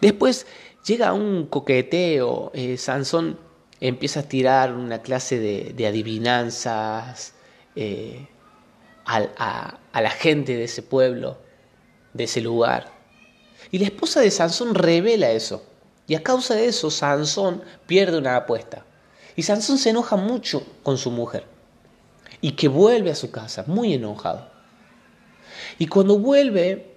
Después 0.00 0.46
llega 0.84 1.12
un 1.12 1.46
coqueteo. 1.46 2.50
Eh, 2.54 2.76
Sansón 2.78 3.38
empieza 3.80 4.20
a 4.20 4.22
tirar 4.24 4.72
una 4.72 5.02
clase 5.02 5.38
de, 5.38 5.86
adivinanzas 5.86 7.34
eh, 7.74 8.28
a 9.04 10.00
la 10.00 10.10
gente 10.10 10.56
de 10.56 10.64
ese 10.64 10.82
pueblo, 10.82 11.38
de 12.12 12.24
ese 12.24 12.40
lugar. 12.40 13.01
Y 13.70 13.78
la 13.78 13.86
esposa 13.86 14.20
de 14.20 14.30
Sansón 14.30 14.74
revela 14.74 15.30
eso. 15.30 15.62
Y 16.06 16.14
a 16.14 16.22
causa 16.22 16.54
de 16.54 16.66
eso, 16.66 16.90
Sansón 16.90 17.62
pierde 17.86 18.18
una 18.18 18.36
apuesta. 18.36 18.84
Y 19.36 19.42
Sansón 19.42 19.78
se 19.78 19.90
enoja 19.90 20.16
mucho 20.16 20.66
con 20.82 20.98
su 20.98 21.10
mujer. 21.10 21.46
Y 22.40 22.52
que 22.52 22.68
vuelve 22.68 23.10
a 23.10 23.14
su 23.14 23.30
casa 23.30 23.64
muy 23.66 23.94
enojado. 23.94 24.50
Y 25.78 25.86
cuando 25.86 26.18
vuelve 26.18 26.96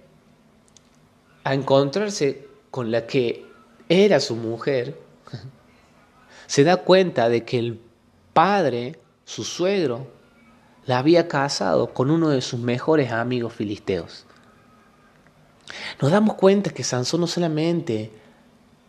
a 1.44 1.54
encontrarse 1.54 2.48
con 2.70 2.90
la 2.90 3.06
que 3.06 3.46
era 3.88 4.20
su 4.20 4.34
mujer, 4.34 4.98
se 6.46 6.64
da 6.64 6.78
cuenta 6.78 7.28
de 7.28 7.44
que 7.44 7.58
el 7.58 7.80
padre, 8.32 8.98
su 9.24 9.44
suegro, 9.44 10.08
la 10.84 10.98
había 10.98 11.28
casado 11.28 11.92
con 11.92 12.10
uno 12.10 12.28
de 12.28 12.40
sus 12.40 12.60
mejores 12.60 13.12
amigos 13.12 13.52
filisteos. 13.52 14.26
Nos 16.00 16.10
damos 16.10 16.34
cuenta 16.34 16.70
que 16.70 16.84
Sansón 16.84 17.20
no 17.20 17.26
solamente 17.26 18.10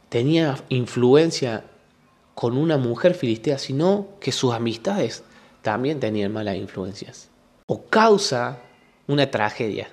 tenía 0.10 0.58
influencia 0.70 1.64
con 2.36 2.58
una 2.58 2.78
mujer 2.78 3.16
filistea, 3.16 3.58
sino 3.58 4.08
que 4.20 4.32
sus 4.32 4.54
amistades 4.54 5.24
también 5.62 6.00
tenían 6.00 6.32
malas 6.32 6.56
influencias. 6.56 7.30
O 7.66 7.86
causa 7.86 8.60
una 9.08 9.32
tragedia. 9.32 9.90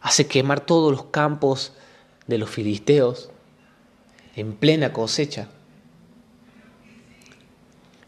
Hace 0.00 0.26
quemar 0.26 0.60
todos 0.60 0.92
los 0.92 1.04
campos 1.06 1.72
de 2.26 2.38
los 2.38 2.50
filisteos 2.50 3.30
en 4.36 4.54
plena 4.54 4.92
cosecha. 4.92 5.48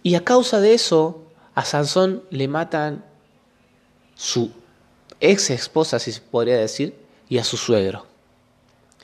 Y 0.03 0.17
a 0.17 0.25
causa 0.25 0.61
de 0.61 0.75
eso, 0.75 1.23
a 1.55 1.65
Sansón 1.65 2.25
le 2.31 2.47
matan 2.47 3.05
su 4.15 4.53
ex 5.21 5.51
esposa, 5.51 5.99
si 5.99 6.13
se 6.13 6.21
podría 6.21 6.59
decir, 6.59 7.04
y 7.35 7.39
a 7.39 7.43
su 7.43 7.57
suegro. 7.57 8.07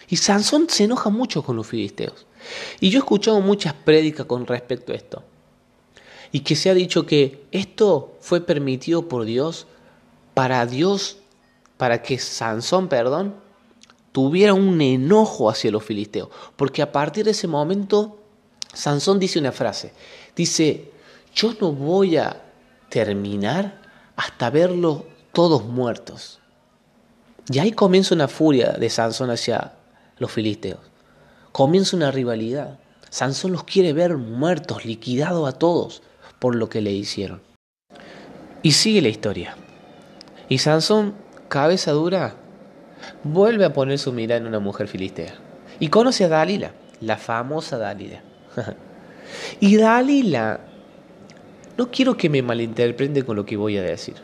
Y 0.09 0.17
Sansón 0.17 0.71
se 0.71 0.85
enoja 0.85 1.11
mucho 1.11 1.43
con 1.43 1.57
los 1.57 1.67
filisteos. 1.67 2.27
Y 2.79 2.89
yo 2.89 2.99
he 2.99 3.03
escuchado 3.03 3.41
muchas 3.41 3.75
prédicas 3.75 4.25
con 4.27 4.47
respecto 4.47 4.93
a 4.93 4.95
esto. 4.95 5.25
Y 6.31 6.41
que 6.41 6.55
se 6.55 6.71
ha 6.71 6.75
dicho 6.75 7.07
que 7.07 7.45
esto 7.51 8.17
fue 8.21 8.41
permitido 8.41 9.09
por 9.09 9.25
Dios 9.25 9.67
para 10.33 10.65
Dios, 10.65 11.17
para 11.77 12.03
que 12.03 12.21
Sansón, 12.21 12.87
perdón, 12.87 13.35
tuviera 14.13 14.55
un 14.55 14.81
enojo 14.81 15.51
hacia 15.51 15.73
los 15.73 15.83
filisteos. 15.83 16.29
Porque 16.55 16.83
a 16.83 16.93
partir 16.93 17.25
de 17.25 17.33
ese 17.33 17.49
momento, 17.49 18.17
Sansón 18.73 19.19
dice 19.19 19.41
una 19.41 19.51
frase. 19.51 19.93
Dice, 20.37 20.93
yo 21.35 21.53
no 21.61 21.73
voy 21.73 22.17
a 22.17 22.45
terminar 22.91 23.83
hasta 24.15 24.51
verlos 24.51 25.03
todos 25.33 25.65
muertos. 25.65 26.39
Y 27.49 27.59
ahí 27.59 27.73
comienza 27.73 28.14
una 28.14 28.28
furia 28.28 28.73
de 28.73 28.90
Sansón 28.90 29.30
hacia 29.30 29.73
los 30.18 30.30
filisteos 30.30 30.90
comienza 31.52 31.97
una 31.97 32.11
rivalidad. 32.11 32.78
Sansón 33.11 33.52
los 33.52 33.64
quiere 33.64 33.92
ver 33.92 34.16
muertos, 34.16 34.85
liquidados 34.85 35.49
a 35.49 35.59
todos 35.59 36.02
por 36.38 36.54
lo 36.54 36.68
que 36.68 36.80
le 36.80 36.92
hicieron. 36.92 37.42
Y 38.62 38.73
sigue 38.73 39.02
la 39.02 39.09
historia. 39.09 39.56
Y 40.49 40.59
Sansón, 40.59 41.14
cabeza 41.49 41.92
dura, 41.92 42.37
vuelve 43.25 43.64
a 43.64 43.73
poner 43.73 43.99
su 43.99 44.12
mirada 44.12 44.40
en 44.40 44.47
una 44.47 44.61
mujer 44.61 44.88
filistea. 44.88 45.35
Y 45.78 45.88
conoce 45.88 46.25
a 46.25 46.28
Dalila, 46.28 46.73
la 47.00 47.16
famosa 47.16 47.78
Dalila. 47.78 48.23
y 49.61 49.76
Dalila, 49.76 50.61
no 51.76 51.90
quiero 51.90 52.16
que 52.16 52.28
me 52.28 52.42
malinterpreten 52.42 53.25
con 53.25 53.37
lo 53.37 53.44
que 53.44 53.56
voy 53.56 53.76
a 53.78 53.82
decir. 53.82 54.16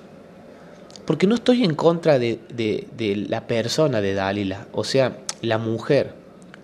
Porque 1.07 1.29
no 1.29 1.37
estoy 1.37 1.65
en 1.65 1.75
contra 1.75 2.19
de, 2.19 3.27
la 3.29 3.47
persona 3.47 4.01
de 4.01 4.15
Dalila, 4.15 4.67
o 4.73 4.83
sea, 4.83 5.19
la 5.41 5.57
mujer. 5.59 6.15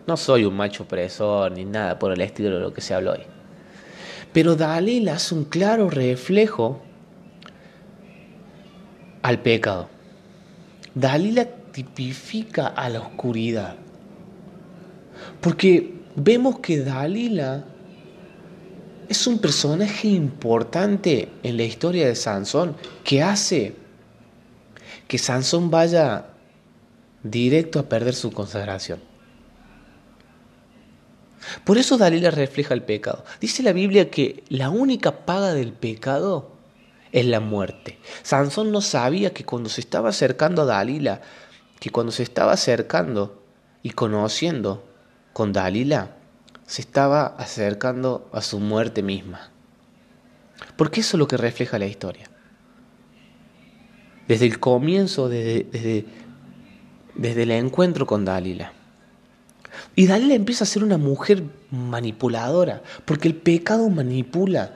No 0.06 0.16
soy 0.16 0.44
un 0.44 0.54
macho 0.54 0.82
opresor 0.82 1.52
ni 1.52 1.64
nada 1.64 1.98
por 1.98 2.12
el 2.12 2.20
estilo 2.20 2.56
de 2.56 2.60
lo 2.60 2.74
que 2.74 2.80
se 2.80 2.92
habló 2.92 3.12
hoy. 3.12 3.22
Pero 4.32 4.56
Dalila 4.56 5.14
hace 5.14 5.34
un 5.34 5.44
claro 5.44 5.90
reflejo 5.90 6.82
al 9.22 9.40
pecado. 9.40 9.88
Dalila 10.94 11.46
tipifica 11.70 12.66
a 12.66 12.88
la 12.88 13.00
oscuridad. 13.00 13.76
Porque 15.40 15.94
vemos 16.16 16.58
que 16.58 16.80
Dalila 16.80 17.64
es 19.08 19.26
un 19.26 19.38
personaje 19.38 20.08
importante 20.08 21.28
en 21.44 21.56
la 21.56 21.62
historia 21.62 22.08
de 22.08 22.16
Sansón 22.16 22.74
que 23.04 23.22
hace 23.22 23.81
que 25.12 25.18
Sansón 25.18 25.70
vaya 25.70 26.24
directo 27.22 27.78
a 27.78 27.82
perder 27.82 28.14
su 28.14 28.32
consagración. 28.32 28.98
Por 31.64 31.76
eso 31.76 31.98
Dalila 31.98 32.30
refleja 32.30 32.72
el 32.72 32.82
pecado. 32.82 33.22
Dice 33.38 33.62
la 33.62 33.74
Biblia 33.74 34.10
que 34.10 34.42
la 34.48 34.70
única 34.70 35.26
paga 35.26 35.52
del 35.52 35.74
pecado 35.74 36.52
es 37.12 37.26
la 37.26 37.40
muerte. 37.40 37.98
Sansón 38.22 38.72
no 38.72 38.80
sabía 38.80 39.34
que 39.34 39.44
cuando 39.44 39.68
se 39.68 39.82
estaba 39.82 40.08
acercando 40.08 40.62
a 40.62 40.64
Dalila, 40.64 41.20
que 41.78 41.90
cuando 41.90 42.10
se 42.10 42.22
estaba 42.22 42.52
acercando 42.52 43.42
y 43.82 43.90
conociendo 43.90 44.82
con 45.34 45.52
Dalila, 45.52 46.16
se 46.64 46.80
estaba 46.80 47.26
acercando 47.26 48.30
a 48.32 48.40
su 48.40 48.60
muerte 48.60 49.02
misma. 49.02 49.50
Porque 50.78 51.00
eso 51.00 51.18
es 51.18 51.18
lo 51.18 51.28
que 51.28 51.36
refleja 51.36 51.78
la 51.78 51.84
historia. 51.84 52.31
Desde 54.32 54.46
el 54.46 54.58
comienzo, 54.60 55.28
desde, 55.28 56.06
desde, 57.14 57.42
el 57.42 57.50
encuentro 57.50 58.06
con 58.06 58.24
Dalila. 58.24 58.72
Y 59.94 60.06
Dalila 60.06 60.32
empieza 60.32 60.64
a 60.64 60.66
ser 60.66 60.82
una 60.82 60.96
mujer 60.96 61.42
manipuladora, 61.70 62.82
porque 63.04 63.28
el 63.28 63.34
pecado 63.34 63.90
manipula. 63.90 64.72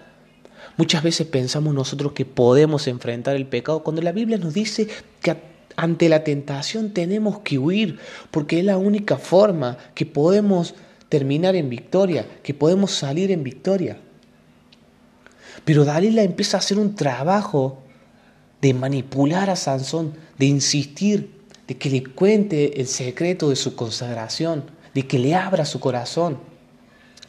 Muchas 0.77 1.03
veces 1.03 1.27
pensamos 1.29 1.73
nosotros 1.73 2.13
que 2.13 2.27
podemos 2.27 2.87
enfrentar 2.87 3.35
el 3.35 3.47
pecado 3.47 3.83
cuando 3.83 4.03
la 4.03 4.13
Biblia 4.13 4.37
nos 4.37 4.53
dice 4.53 4.89
que 5.23 5.35
ante 5.75 6.11
la 6.11 6.23
tentación 6.23 6.93
tenemos 6.93 7.39
que 7.39 7.59
huir, 7.59 7.99
porque 8.31 8.59
es 8.59 8.65
la 8.67 8.77
única 8.77 9.17
forma 9.17 9.79
que 9.95 10.05
podemos 10.05 10.75
terminar 11.09 11.57
en 11.57 11.71
victoria, 11.71 12.27
que 12.43 12.53
podemos 12.53 12.91
salir 12.91 13.31
en 13.31 13.43
victoria. 13.43 13.97
Pero 15.65 15.87
Dalila 15.87 16.23
empieza 16.23 16.59
a 16.59 16.61
hacer 16.61 16.79
un 16.79 16.95
trabajo 16.95 17.86
de 18.61 18.75
manipular 18.75 19.51
a 19.51 19.57
Sansón, 19.57 20.15
de 20.39 20.47
insistir, 20.47 21.37
de 21.67 21.77
que 21.77 21.91
le 21.91 22.05
cuente 22.05 22.81
el 22.81 22.87
secreto 22.87 23.51
de 23.51 23.57
su 23.57 23.75
consagración, 23.75 24.65
de 24.95 25.07
que 25.07 25.19
le 25.19 25.35
abra 25.35 25.65
su 25.65 25.81
corazón. 25.81 26.39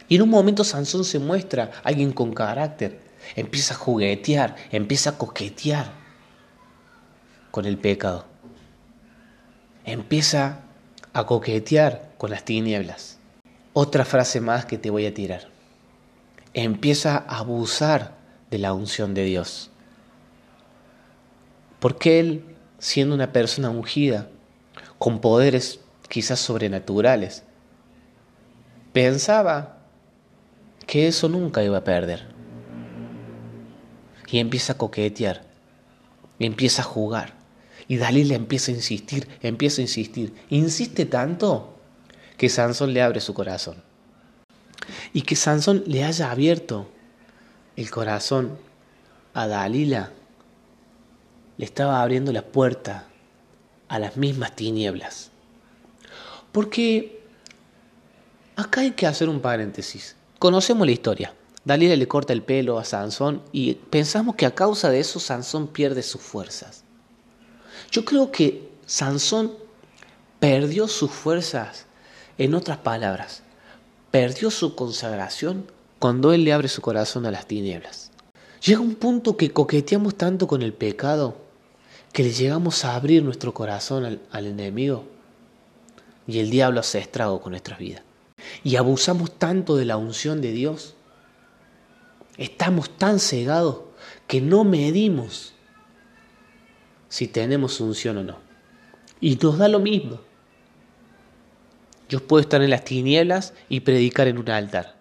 Y 0.08 0.16
en 0.16 0.22
un 0.22 0.30
momento 0.30 0.64
Sansón 0.64 1.04
se 1.04 1.20
muestra 1.20 1.72
alguien 1.84 2.12
con 2.12 2.34
carácter, 2.34 3.00
empieza 3.36 3.74
a 3.74 3.78
juguetear, 3.78 4.56
empieza 4.72 5.12
a 5.12 5.18
coquetear 5.18 5.92
con 7.52 7.66
el 7.66 7.78
pecado. 7.78 8.26
Empieza 9.84 10.60
a 11.14 11.26
coquetear 11.26 12.14
con 12.18 12.30
las 12.30 12.46
tinieblas. 12.46 13.18
Otra 13.74 14.06
frase 14.06 14.42
más 14.42 14.66
que 14.66 14.78
te 14.78 14.90
voy 14.90 15.06
a 15.06 15.14
tirar. 15.14 15.48
Empieza 16.54 17.18
a 17.18 17.40
abusar 17.40 18.16
de 18.52 18.60
la 18.60 18.74
unción 18.74 19.14
de 19.14 19.24
Dios. 19.24 19.72
Porque 21.80 22.20
él, 22.20 22.56
siendo 22.80 23.16
una 23.16 23.32
persona 23.32 23.70
ungida, 23.70 24.30
con 24.98 25.20
poderes 25.22 25.80
quizás 26.10 26.40
sobrenaturales, 26.40 27.44
pensaba 28.94 29.78
que 30.86 31.08
eso 31.08 31.30
nunca 31.30 31.64
iba 31.64 31.78
a 31.78 31.84
perder. 31.84 32.28
Y 34.30 34.40
empieza 34.40 34.74
a 34.74 34.78
coquetear, 34.78 35.44
y 36.40 36.46
empieza 36.46 36.82
a 36.82 36.86
jugar. 36.86 37.36
Y 37.88 37.98
Dalila 37.98 38.36
empieza 38.36 38.72
a 38.72 38.76
insistir, 38.76 39.28
empieza 39.42 39.82
a 39.82 39.84
insistir. 39.84 40.34
Insiste 40.50 41.06
tanto 41.06 41.78
que 42.36 42.50
Sansón 42.50 42.94
le 42.94 43.02
abre 43.02 43.22
su 43.22 43.34
corazón. 43.34 43.84
Y 45.14 45.22
que 45.22 45.36
Sansón 45.36 45.84
le 45.86 46.04
haya 46.04 46.32
abierto 46.32 46.90
el 47.76 47.90
corazón 47.90 48.58
a 49.34 49.48
Dalila 49.48 50.12
le 51.58 51.66
estaba 51.66 52.02
abriendo 52.02 52.32
la 52.32 52.44
puerta 52.44 53.06
a 53.88 54.00
las 54.00 54.18
mismas 54.18 54.56
tinieblas. 54.56 55.32
Porque 56.52 57.22
acá 58.56 58.82
hay 58.82 58.92
que 58.92 59.08
hacer 59.08 59.30
un 59.30 59.40
paréntesis. 59.40 60.16
Conocemos 60.40 60.86
la 60.86 60.94
historia. 60.94 61.34
Dalila 61.66 61.96
le 61.96 62.08
corta 62.08 62.34
el 62.34 62.44
pelo 62.44 62.80
a 62.80 62.86
Sansón 62.86 63.42
y 63.52 63.74
pensamos 63.74 64.36
que 64.36 64.46
a 64.46 64.56
causa 64.56 64.90
de 64.90 65.00
eso 65.00 65.20
Sansón 65.20 65.68
pierde 65.68 66.02
sus 66.02 66.22
fuerzas. 66.22 66.84
Yo 67.92 68.06
creo 68.06 68.32
que 68.32 68.70
Sansón 68.86 69.54
perdió 70.40 70.88
sus 70.88 71.12
fuerzas, 71.12 71.86
en 72.38 72.54
otras 72.54 72.78
palabras, 72.78 73.42
perdió 74.12 74.52
su 74.52 74.76
consagración 74.76 75.70
cuando 76.00 76.32
Él 76.34 76.44
le 76.44 76.54
abre 76.54 76.68
su 76.68 76.82
corazón 76.82 77.26
a 77.26 77.32
las 77.32 77.48
tinieblas. 77.48 78.12
Llega 78.64 78.80
un 78.80 78.96
punto 78.96 79.38
que 79.38 79.52
coqueteamos 79.52 80.16
tanto 80.16 80.48
con 80.48 80.62
el 80.62 80.74
pecado 80.74 81.47
que 82.18 82.24
le 82.24 82.32
llegamos 82.32 82.84
a 82.84 82.96
abrir 82.96 83.24
nuestro 83.24 83.54
corazón 83.54 84.20
al, 84.32 84.48
enemigo 84.48 85.06
y 86.26 86.40
el 86.40 86.50
diablo 86.50 86.80
hace 86.80 86.98
estrago 86.98 87.40
con 87.42 87.52
nuestras 87.52 87.78
vidas. 87.78 88.02
Y 88.64 88.78
abusamos 88.78 89.38
tanto 89.38 89.76
de 89.76 89.86
la 89.86 89.98
unción 89.98 90.42
de 90.42 90.52
Dios. 90.52 90.96
Estamos 92.40 92.90
tan 92.90 93.20
cegados 93.20 93.82
que 94.26 94.42
no 94.42 94.64
medimos 94.64 95.54
si 97.08 97.28
tenemos 97.28 97.80
unción 97.82 98.18
o 98.18 98.24
no. 98.24 98.40
Y 99.22 99.36
nos 99.36 99.60
da 99.60 99.68
lo 99.68 99.80
mismo. 99.80 100.20
Yo 102.10 102.26
puedo 102.26 102.42
estar 102.42 102.64
en 102.64 102.72
las 102.72 102.84
tinieblas 102.84 103.54
y 103.70 103.82
predicar 103.82 104.28
en 104.28 104.40
un 104.40 104.50
altar. 104.50 104.98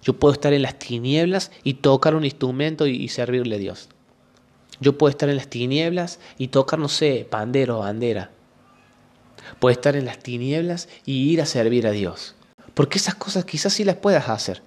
Yo 0.00 0.18
puedo 0.18 0.32
estar 0.32 0.54
en 0.54 0.62
las 0.62 0.78
tinieblas 0.78 1.52
y 1.62 1.74
tocar 1.74 2.14
un 2.14 2.24
instrumento 2.24 2.86
y, 2.86 3.06
servirle 3.08 3.56
a 3.56 3.58
Dios. 3.58 3.90
Yo 4.80 4.98
puedo 4.98 5.10
estar 5.10 5.28
en 5.28 5.36
las 5.36 5.48
tinieblas 5.48 6.18
y 6.38 6.48
tocar, 6.48 6.78
no 6.78 6.88
sé, 6.88 7.26
pandero 7.28 7.78
o 7.78 7.80
bandera. 7.80 8.30
Puedo 9.58 9.72
estar 9.72 9.96
en 9.96 10.04
las 10.04 10.18
tinieblas 10.18 10.88
y 11.04 11.30
ir 11.30 11.40
a 11.40 11.46
servir 11.46 11.86
a 11.86 11.92
Dios. 11.92 12.34
Porque 12.74 12.98
esas 12.98 13.14
cosas 13.14 13.44
quizás 13.44 13.72
sí 13.72 13.84
las 13.84 13.96
puedas 13.96 14.28
hacer, 14.28 14.62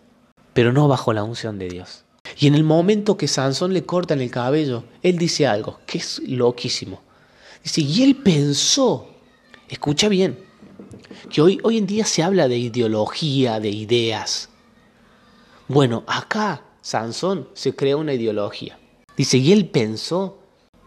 pero 0.54 0.74
no 0.74 0.88
bajo 0.88 1.14
la 1.14 1.24
unción 1.24 1.60
de 1.60 1.70
Dios. 1.70 2.06
Y 2.40 2.48
en 2.48 2.56
el 2.56 2.64
momento 2.64 3.18
que 3.18 3.28
Sansón 3.28 3.74
le 3.74 3.86
cortan 3.86 4.22
el 4.22 4.32
cabello, 4.32 4.84
él 5.04 5.18
dice 5.18 5.48
algo 5.48 5.80
que 5.86 6.00
es 6.00 6.20
loquísimo. 6.26 7.02
Dice, 7.64 7.82
y 7.82 8.04
él 8.04 8.16
pensó, 8.16 9.10
escucha 9.68 10.10
bien, 10.10 10.40
que 11.30 11.42
hoy, 11.42 11.60
hoy 11.64 11.78
en 11.78 11.86
día 11.86 12.06
se 12.06 12.24
habla 12.24 12.48
de 12.48 12.58
ideología, 12.58 13.60
de 13.60 13.70
ideas. 13.70 14.50
Bueno, 15.68 16.04
acá 16.08 16.64
Sansón 16.82 17.50
se 17.54 17.76
crea 17.76 17.98
una 17.98 18.14
ideología. 18.14 18.80
Dice, 19.20 19.38
y 19.38 19.52
él 19.52 19.68
pensó 19.68 20.38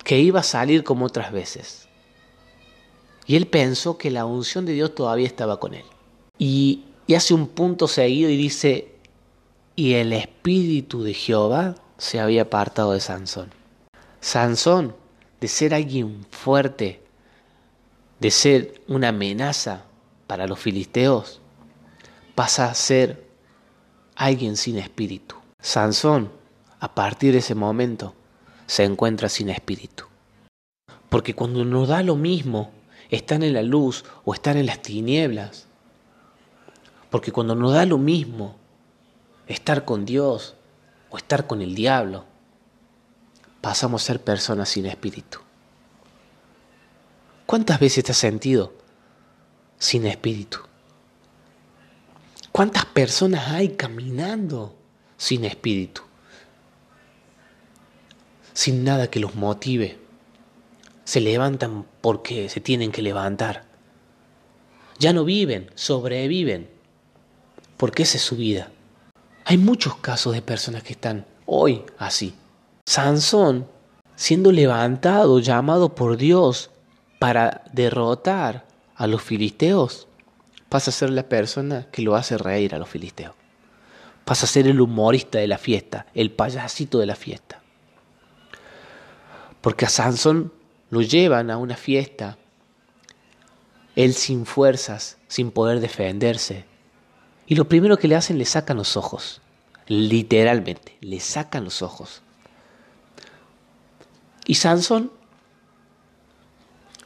que 0.04 0.18
iba 0.18 0.40
a 0.40 0.42
salir 0.42 0.84
como 0.84 1.04
otras 1.04 1.32
veces. 1.32 1.86
Y 3.26 3.36
él 3.36 3.46
pensó 3.46 3.98
que 3.98 4.10
la 4.10 4.24
unción 4.24 4.64
de 4.64 4.72
Dios 4.72 4.94
todavía 4.94 5.26
estaba 5.26 5.60
con 5.60 5.74
él. 5.74 5.84
Y, 6.38 6.86
y 7.06 7.14
hace 7.14 7.34
un 7.34 7.46
punto 7.46 7.88
seguido 7.88 8.30
y 8.30 8.38
dice, 8.38 8.94
y 9.76 9.92
el 9.92 10.14
espíritu 10.14 11.02
de 11.02 11.12
Jehová 11.12 11.74
se 11.98 12.20
había 12.20 12.40
apartado 12.40 12.92
de 12.92 13.00
Sansón. 13.00 13.50
Sansón, 14.22 14.96
de 15.38 15.48
ser 15.48 15.74
alguien 15.74 16.24
fuerte, 16.30 17.02
de 18.18 18.30
ser 18.30 18.80
una 18.88 19.08
amenaza 19.08 19.84
para 20.26 20.46
los 20.46 20.58
filisteos, 20.58 21.42
pasa 22.34 22.70
a 22.70 22.74
ser 22.74 23.26
alguien 24.16 24.56
sin 24.56 24.78
espíritu. 24.78 25.34
Sansón, 25.60 26.30
a 26.80 26.94
partir 26.94 27.32
de 27.32 27.40
ese 27.40 27.54
momento, 27.54 28.14
se 28.72 28.84
encuentra 28.84 29.28
sin 29.28 29.50
espíritu. 29.50 30.04
Porque 31.10 31.34
cuando 31.34 31.62
nos 31.62 31.88
da 31.88 32.02
lo 32.02 32.16
mismo 32.16 32.70
estar 33.10 33.44
en 33.44 33.52
la 33.52 33.60
luz 33.60 34.02
o 34.24 34.32
estar 34.32 34.56
en 34.56 34.64
las 34.64 34.80
tinieblas, 34.80 35.66
porque 37.10 37.32
cuando 37.32 37.54
nos 37.54 37.74
da 37.74 37.84
lo 37.84 37.98
mismo 37.98 38.56
estar 39.46 39.84
con 39.84 40.06
Dios 40.06 40.54
o 41.10 41.18
estar 41.18 41.46
con 41.46 41.60
el 41.60 41.74
diablo, 41.74 42.24
pasamos 43.60 44.04
a 44.04 44.06
ser 44.06 44.22
personas 44.22 44.70
sin 44.70 44.86
espíritu. 44.86 45.40
¿Cuántas 47.44 47.78
veces 47.78 48.04
te 48.04 48.12
has 48.12 48.16
sentido 48.16 48.72
sin 49.78 50.06
espíritu? 50.06 50.60
¿Cuántas 52.50 52.86
personas 52.86 53.48
hay 53.48 53.76
caminando 53.76 54.74
sin 55.18 55.44
espíritu? 55.44 56.04
Sin 58.52 58.84
nada 58.84 59.08
que 59.08 59.20
los 59.20 59.34
motive. 59.34 59.98
Se 61.04 61.20
levantan 61.20 61.86
porque 62.00 62.48
se 62.48 62.60
tienen 62.60 62.92
que 62.92 63.02
levantar. 63.02 63.64
Ya 64.98 65.12
no 65.12 65.24
viven, 65.24 65.70
sobreviven, 65.74 66.68
porque 67.76 68.04
esa 68.04 68.18
es 68.18 68.22
su 68.22 68.36
vida. 68.36 68.70
Hay 69.44 69.58
muchos 69.58 69.96
casos 69.96 70.34
de 70.34 70.42
personas 70.42 70.82
que 70.82 70.92
están 70.92 71.26
hoy 71.46 71.82
así. 71.98 72.34
Sansón, 72.86 73.66
siendo 74.14 74.52
levantado, 74.52 75.40
llamado 75.40 75.94
por 75.94 76.16
Dios 76.16 76.70
para 77.18 77.64
derrotar 77.72 78.66
a 78.94 79.06
los 79.06 79.22
filisteos, 79.22 80.06
pasa 80.68 80.90
a 80.90 80.94
ser 80.94 81.10
la 81.10 81.28
persona 81.28 81.88
que 81.90 82.02
lo 82.02 82.14
hace 82.14 82.38
reír 82.38 82.74
a 82.74 82.78
los 82.78 82.88
filisteos. 82.88 83.34
Pasa 84.24 84.46
a 84.46 84.48
ser 84.48 84.68
el 84.68 84.80
humorista 84.80 85.38
de 85.38 85.48
la 85.48 85.58
fiesta, 85.58 86.06
el 86.14 86.30
payasito 86.30 86.98
de 86.98 87.06
la 87.06 87.16
fiesta. 87.16 87.61
Porque 89.62 89.86
a 89.86 89.88
Sansón 89.88 90.52
lo 90.90 91.00
llevan 91.00 91.50
a 91.50 91.56
una 91.56 91.76
fiesta, 91.76 92.36
él 93.96 94.12
sin 94.12 94.44
fuerzas, 94.44 95.16
sin 95.28 95.50
poder 95.50 95.80
defenderse, 95.80 96.66
Y 97.46 97.54
lo 97.54 97.68
primero 97.68 97.98
que 97.98 98.08
le 98.08 98.16
hacen, 98.16 98.38
le 98.38 98.44
sacan 98.44 98.76
los 98.76 98.96
ojos. 98.96 99.42
Literalmente, 99.86 100.96
le 101.00 101.20
sacan 101.20 101.64
los 101.64 101.82
ojos. 101.82 102.22
Y 104.46 104.54
Sansón, 104.54 105.12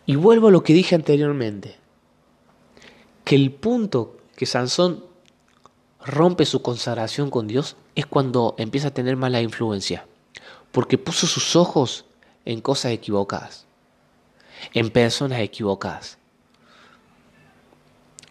y 0.04 0.16
vuelvo 0.16 0.48
a 0.48 0.50
lo 0.50 0.62
que 0.62 0.72
dije 0.72 0.94
anteriormente, 0.94 1.76
que 3.24 3.34
el 3.34 3.50
punto 3.50 4.16
que 4.36 4.46
Sansón 4.46 5.04
rompe 6.04 6.46
su 6.46 6.62
consagración 6.62 7.30
con 7.30 7.48
Dios 7.48 7.76
es 7.94 8.06
cuando 8.06 8.54
empieza 8.58 8.88
a 8.88 8.94
tener 8.94 9.16
mala 9.16 9.40
influencia, 9.42 10.06
porque 10.70 10.96
puso 10.96 11.26
sus 11.26 11.56
ojos 11.56 12.05
en 12.46 12.62
cosas 12.62 12.92
equivocadas, 12.92 13.66
en 14.72 14.88
personas 14.88 15.40
equivocadas, 15.40 16.16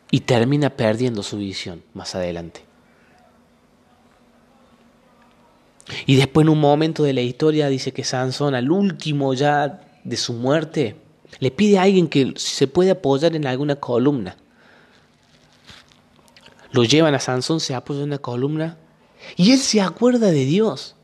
y 0.10 0.22
termina 0.22 0.72
perdiendo 0.72 1.22
su 1.22 1.38
visión 1.38 1.84
más 1.94 2.16
adelante. 2.16 2.64
Y 6.06 6.16
después 6.16 6.46
en 6.46 6.50
un 6.50 6.60
momento 6.60 7.04
de 7.04 7.14
la 7.14 7.22
historia 7.22 7.70
dice 7.70 7.92
que 7.92 8.04
Sansón 8.04 8.56
al 8.56 8.72
último 8.72 9.34
ya 9.34 9.82
de 10.04 10.18
su 10.18 10.34
muerte 10.34 10.96
le 11.40 11.52
pide 11.52 11.78
a 11.78 11.84
alguien 11.84 12.08
que 12.08 12.34
se 12.38 12.68
puede 12.68 12.92
apoyar 12.92 13.36
en 13.36 13.46
alguna 13.46 13.76
columna. 13.76 14.38
Lo 16.72 16.84
llevan 16.84 17.14
a 17.14 17.20
Sansón, 17.20 17.60
se 17.60 17.76
apoya 17.76 18.00
en 18.00 18.08
una 18.08 18.18
columna 18.18 18.78
y 19.36 19.52
él 19.52 19.60
se 19.60 19.82
acuerda 19.82 20.32
de 20.32 20.46
Dios. 20.46 20.95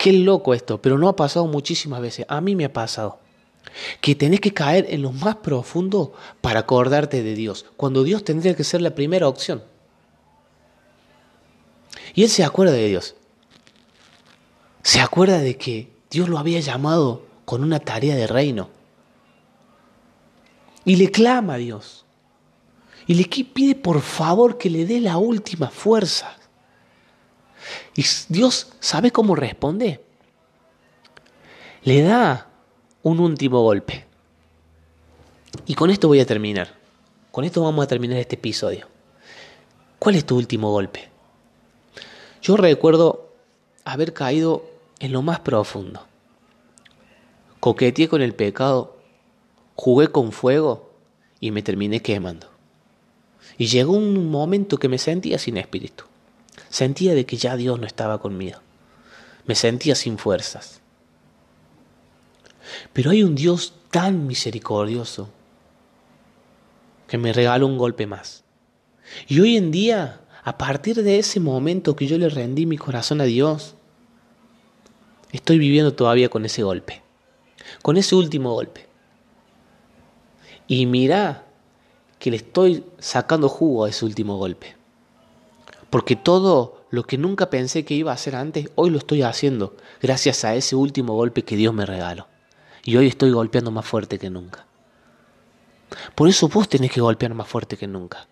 Qué 0.00 0.14
loco 0.14 0.54
esto, 0.54 0.80
pero 0.80 0.96
no 0.96 1.10
ha 1.10 1.14
pasado 1.14 1.46
muchísimas 1.46 2.00
veces. 2.00 2.24
A 2.26 2.40
mí 2.40 2.56
me 2.56 2.64
ha 2.64 2.72
pasado. 2.72 3.18
Que 4.00 4.14
tenés 4.14 4.40
que 4.40 4.54
caer 4.54 4.86
en 4.88 5.02
lo 5.02 5.12
más 5.12 5.36
profundo 5.36 6.14
para 6.40 6.60
acordarte 6.60 7.22
de 7.22 7.34
Dios, 7.34 7.66
cuando 7.76 8.02
Dios 8.02 8.24
tendría 8.24 8.56
que 8.56 8.64
ser 8.64 8.80
la 8.80 8.94
primera 8.94 9.28
opción. 9.28 9.62
Y 12.14 12.22
él 12.22 12.30
se 12.30 12.44
acuerda 12.44 12.72
de 12.72 12.88
Dios. 12.88 13.14
Se 14.82 15.02
acuerda 15.02 15.38
de 15.38 15.58
que 15.58 15.92
Dios 16.10 16.30
lo 16.30 16.38
había 16.38 16.60
llamado 16.60 17.26
con 17.44 17.62
una 17.62 17.78
tarea 17.78 18.16
de 18.16 18.26
reino. 18.26 18.70
Y 20.86 20.96
le 20.96 21.10
clama 21.10 21.54
a 21.54 21.58
Dios. 21.58 22.06
Y 23.06 23.16
le 23.16 23.24
pide 23.24 23.74
por 23.74 24.00
favor 24.00 24.56
que 24.56 24.70
le 24.70 24.86
dé 24.86 24.98
la 24.98 25.18
última 25.18 25.68
fuerza. 25.68 26.39
Y 27.94 28.04
Dios 28.28 28.72
sabe 28.80 29.10
cómo 29.10 29.34
responde. 29.34 30.00
Le 31.82 32.02
da 32.02 32.48
un 33.02 33.20
último 33.20 33.62
golpe. 33.62 34.06
Y 35.66 35.74
con 35.74 35.90
esto 35.90 36.08
voy 36.08 36.20
a 36.20 36.26
terminar. 36.26 36.74
Con 37.30 37.44
esto 37.44 37.62
vamos 37.62 37.84
a 37.84 37.88
terminar 37.88 38.18
este 38.18 38.36
episodio. 38.36 38.88
¿Cuál 39.98 40.16
es 40.16 40.24
tu 40.24 40.36
último 40.36 40.70
golpe? 40.70 41.08
Yo 42.42 42.56
recuerdo 42.56 43.32
haber 43.84 44.12
caído 44.12 44.64
en 44.98 45.12
lo 45.12 45.22
más 45.22 45.40
profundo. 45.40 46.06
Coqueteé 47.60 48.08
con 48.08 48.22
el 48.22 48.34
pecado, 48.34 48.96
jugué 49.74 50.08
con 50.08 50.32
fuego 50.32 50.90
y 51.40 51.50
me 51.50 51.62
terminé 51.62 52.00
quemando. 52.00 52.48
Y 53.58 53.66
llegó 53.66 53.92
un 53.92 54.30
momento 54.30 54.78
que 54.78 54.88
me 54.88 54.98
sentía 54.98 55.38
sin 55.38 55.56
espíritu. 55.56 56.04
Sentía 56.70 57.14
de 57.14 57.26
que 57.26 57.36
ya 57.36 57.56
Dios 57.56 57.78
no 57.78 57.86
estaba 57.86 58.20
conmigo. 58.20 58.60
Me 59.44 59.54
sentía 59.54 59.94
sin 59.96 60.16
fuerzas. 60.16 60.80
Pero 62.92 63.10
hay 63.10 63.24
un 63.24 63.34
Dios 63.34 63.74
tan 63.90 64.26
misericordioso 64.28 65.28
que 67.08 67.18
me 67.18 67.32
regaló 67.32 67.66
un 67.66 67.76
golpe 67.76 68.06
más. 68.06 68.44
Y 69.26 69.40
hoy 69.40 69.56
en 69.56 69.72
día, 69.72 70.20
a 70.44 70.56
partir 70.56 71.02
de 71.02 71.18
ese 71.18 71.40
momento 71.40 71.96
que 71.96 72.06
yo 72.06 72.16
le 72.18 72.28
rendí 72.28 72.66
mi 72.66 72.78
corazón 72.78 73.20
a 73.20 73.24
Dios, 73.24 73.74
estoy 75.32 75.58
viviendo 75.58 75.94
todavía 75.94 76.28
con 76.28 76.44
ese 76.44 76.62
golpe, 76.62 77.02
con 77.82 77.96
ese 77.96 78.14
último 78.14 78.52
golpe. 78.52 78.86
Y 80.68 80.86
mira 80.86 81.46
que 82.20 82.30
le 82.30 82.36
estoy 82.36 82.84
sacando 83.00 83.48
jugo 83.48 83.86
a 83.86 83.88
ese 83.88 84.04
último 84.04 84.36
golpe. 84.36 84.79
Porque 85.90 86.16
todo 86.16 86.84
lo 86.90 87.04
que 87.04 87.18
nunca 87.18 87.50
pensé 87.50 87.84
que 87.84 87.94
iba 87.94 88.12
a 88.12 88.14
hacer 88.14 88.36
antes, 88.36 88.70
hoy 88.76 88.90
lo 88.90 88.98
estoy 88.98 89.22
haciendo 89.22 89.76
gracias 90.00 90.44
a 90.44 90.54
ese 90.54 90.76
último 90.76 91.14
golpe 91.14 91.44
que 91.44 91.56
Dios 91.56 91.74
me 91.74 91.86
regaló. 91.86 92.28
Y 92.84 92.96
hoy 92.96 93.08
estoy 93.08 93.32
golpeando 93.32 93.70
más 93.70 93.86
fuerte 93.86 94.18
que 94.18 94.30
nunca. 94.30 94.66
Por 96.14 96.28
eso 96.28 96.48
vos 96.48 96.68
tenés 96.68 96.92
que 96.92 97.00
golpear 97.00 97.34
más 97.34 97.48
fuerte 97.48 97.76
que 97.76 97.86
nunca. 97.86 98.26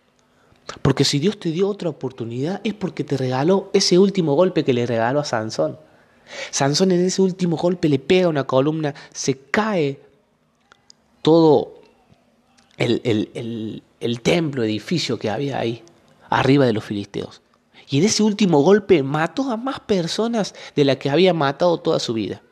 Porque 0.83 1.05
si 1.05 1.19
Dios 1.19 1.39
te 1.39 1.51
dio 1.51 1.69
otra 1.69 1.89
oportunidad 1.89 2.61
es 2.63 2.75
porque 2.75 3.05
te 3.05 3.17
regaló 3.17 3.71
ese 3.73 3.99
último 3.99 4.35
golpe 4.35 4.65
que 4.65 4.73
le 4.73 4.87
regaló 4.87 5.21
a 5.21 5.25
Sansón. 5.25 5.79
Sansón 6.51 6.93
en 6.93 7.05
ese 7.05 7.23
último 7.23 7.57
golpe 7.57 7.89
le 7.89 7.99
pega 7.99 8.29
una 8.29 8.45
columna, 8.45 8.95
se 9.13 9.39
cae 9.39 10.01
todo 11.23 11.81
el, 12.77 13.01
el, 13.05 13.83
el 13.99 14.21
templo, 14.21 14.63
edificio 14.63 15.19
que 15.19 15.31
había 15.31 15.59
ahí, 15.59 15.83
arriba 16.29 16.67
de 16.67 16.75
los 16.75 16.85
filisteos. 16.85 17.41
Y 17.89 17.99
en 17.99 18.05
ese 18.05 18.23
último 18.23 18.61
golpe 18.61 19.03
mató 19.03 19.51
a 19.51 19.57
más 19.57 19.81
personas 19.81 20.55
de 20.77 20.85
las 20.85 20.99
que 20.99 21.11
había 21.11 21.33
matado 21.33 21.81
toda 21.81 21.99
su 21.99 22.13
vida. 22.13 22.43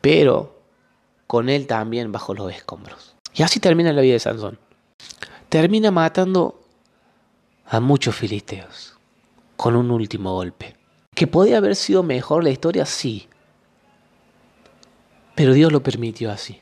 Pero 0.00 0.62
con 1.26 1.48
él 1.48 1.66
también 1.66 2.12
bajo 2.12 2.34
los 2.34 2.52
escombros. 2.52 3.16
Y 3.34 3.42
así 3.42 3.60
termina 3.60 3.92
la 3.92 4.00
vida 4.00 4.14
de 4.14 4.20
Sansón. 4.20 4.58
Termina 5.48 5.90
matando 5.90 6.60
a 7.66 7.80
muchos 7.80 8.14
filisteos 8.16 8.96
con 9.56 9.76
un 9.76 9.90
último 9.90 10.32
golpe. 10.32 10.76
¿Que 11.14 11.26
podía 11.26 11.58
haber 11.58 11.76
sido 11.76 12.02
mejor 12.02 12.44
la 12.44 12.50
historia? 12.50 12.86
Sí. 12.86 13.28
Pero 15.34 15.52
Dios 15.52 15.72
lo 15.72 15.82
permitió 15.82 16.30
así, 16.30 16.60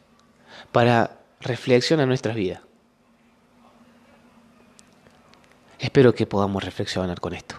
para 0.72 1.20
reflexionar 1.40 2.08
nuestras 2.08 2.34
vidas. 2.34 2.60
Espero 5.84 6.14
que 6.14 6.24
podamos 6.24 6.64
reflexionar 6.64 7.20
con 7.20 7.34
esto. 7.34 7.56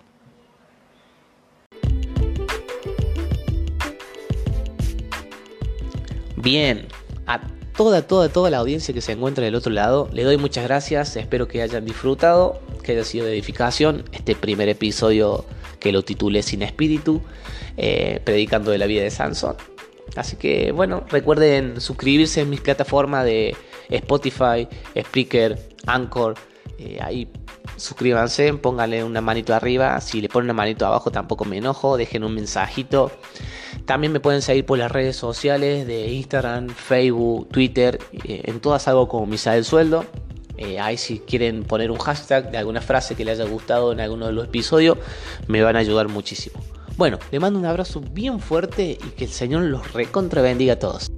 Bien, 6.35 6.87
a 7.27 7.39
toda, 7.77 8.07
toda, 8.07 8.29
toda 8.29 8.49
la 8.49 8.57
audiencia 8.57 8.95
que 8.95 9.01
se 9.01 9.11
encuentra 9.11 9.45
del 9.45 9.53
otro 9.53 9.71
lado, 9.71 10.09
le 10.11 10.23
doy 10.23 10.37
muchas 10.37 10.63
gracias, 10.63 11.15
espero 11.17 11.47
que 11.47 11.61
hayan 11.61 11.85
disfrutado, 11.85 12.59
que 12.81 12.93
haya 12.93 13.03
sido 13.03 13.27
de 13.27 13.33
edificación 13.33 14.03
este 14.11 14.33
primer 14.33 14.69
episodio 14.69 15.45
que 15.79 15.91
lo 15.91 16.01
titulé 16.01 16.41
Sin 16.41 16.63
Espíritu, 16.63 17.21
eh, 17.77 18.21
predicando 18.23 18.71
de 18.71 18.79
la 18.79 18.87
vida 18.87 19.03
de 19.03 19.11
Sansón. 19.11 19.55
Así 20.15 20.35
que 20.35 20.71
bueno, 20.71 21.03
recuerden 21.09 21.79
suscribirse 21.79 22.41
en 22.41 22.49
mis 22.49 22.61
plataformas 22.61 23.23
de 23.23 23.55
Spotify, 23.91 24.67
Spreaker, 24.99 25.59
Anchor, 25.85 26.33
eh, 26.79 26.97
ahí 27.01 27.27
suscríbanse, 27.75 28.53
pónganle 28.53 29.03
una 29.03 29.21
manito 29.21 29.53
arriba, 29.53 29.99
si 30.01 30.21
le 30.21 30.29
ponen 30.29 30.45
una 30.47 30.53
manito 30.53 30.85
abajo 30.85 31.11
tampoco 31.11 31.45
me 31.45 31.57
enojo, 31.57 31.97
dejen 31.97 32.23
un 32.23 32.33
mensajito. 32.33 33.11
También 33.85 34.13
me 34.13 34.19
pueden 34.19 34.41
seguir 34.41 34.65
por 34.65 34.77
las 34.77 34.91
redes 34.91 35.15
sociales 35.15 35.85
de 35.85 36.11
Instagram, 36.11 36.69
Facebook, 36.69 37.49
Twitter, 37.49 37.99
eh, 38.23 38.41
en 38.45 38.59
todas 38.59 38.87
algo 38.87 39.07
como 39.07 39.25
Misa 39.25 39.53
del 39.53 39.65
Sueldo. 39.65 40.05
Eh, 40.57 40.79
ahí 40.79 40.97
si 40.97 41.19
quieren 41.19 41.63
poner 41.63 41.91
un 41.91 41.97
hashtag 41.97 42.49
de 42.49 42.57
alguna 42.57 42.81
frase 42.81 43.15
que 43.15 43.25
les 43.25 43.39
haya 43.39 43.49
gustado 43.49 43.91
en 43.91 43.99
alguno 43.99 44.27
de 44.27 44.31
los 44.31 44.45
episodios, 44.45 44.97
me 45.47 45.61
van 45.61 45.75
a 45.75 45.79
ayudar 45.79 46.07
muchísimo. 46.07 46.59
Bueno, 46.97 47.19
le 47.31 47.39
mando 47.39 47.59
un 47.59 47.65
abrazo 47.65 47.99
bien 47.99 48.39
fuerte 48.39 48.97
y 49.01 49.09
que 49.11 49.25
el 49.25 49.31
Señor 49.31 49.63
los 49.63 49.91
recontra 49.91 50.41
bendiga 50.41 50.73
a 50.73 50.79
todos. 50.79 51.11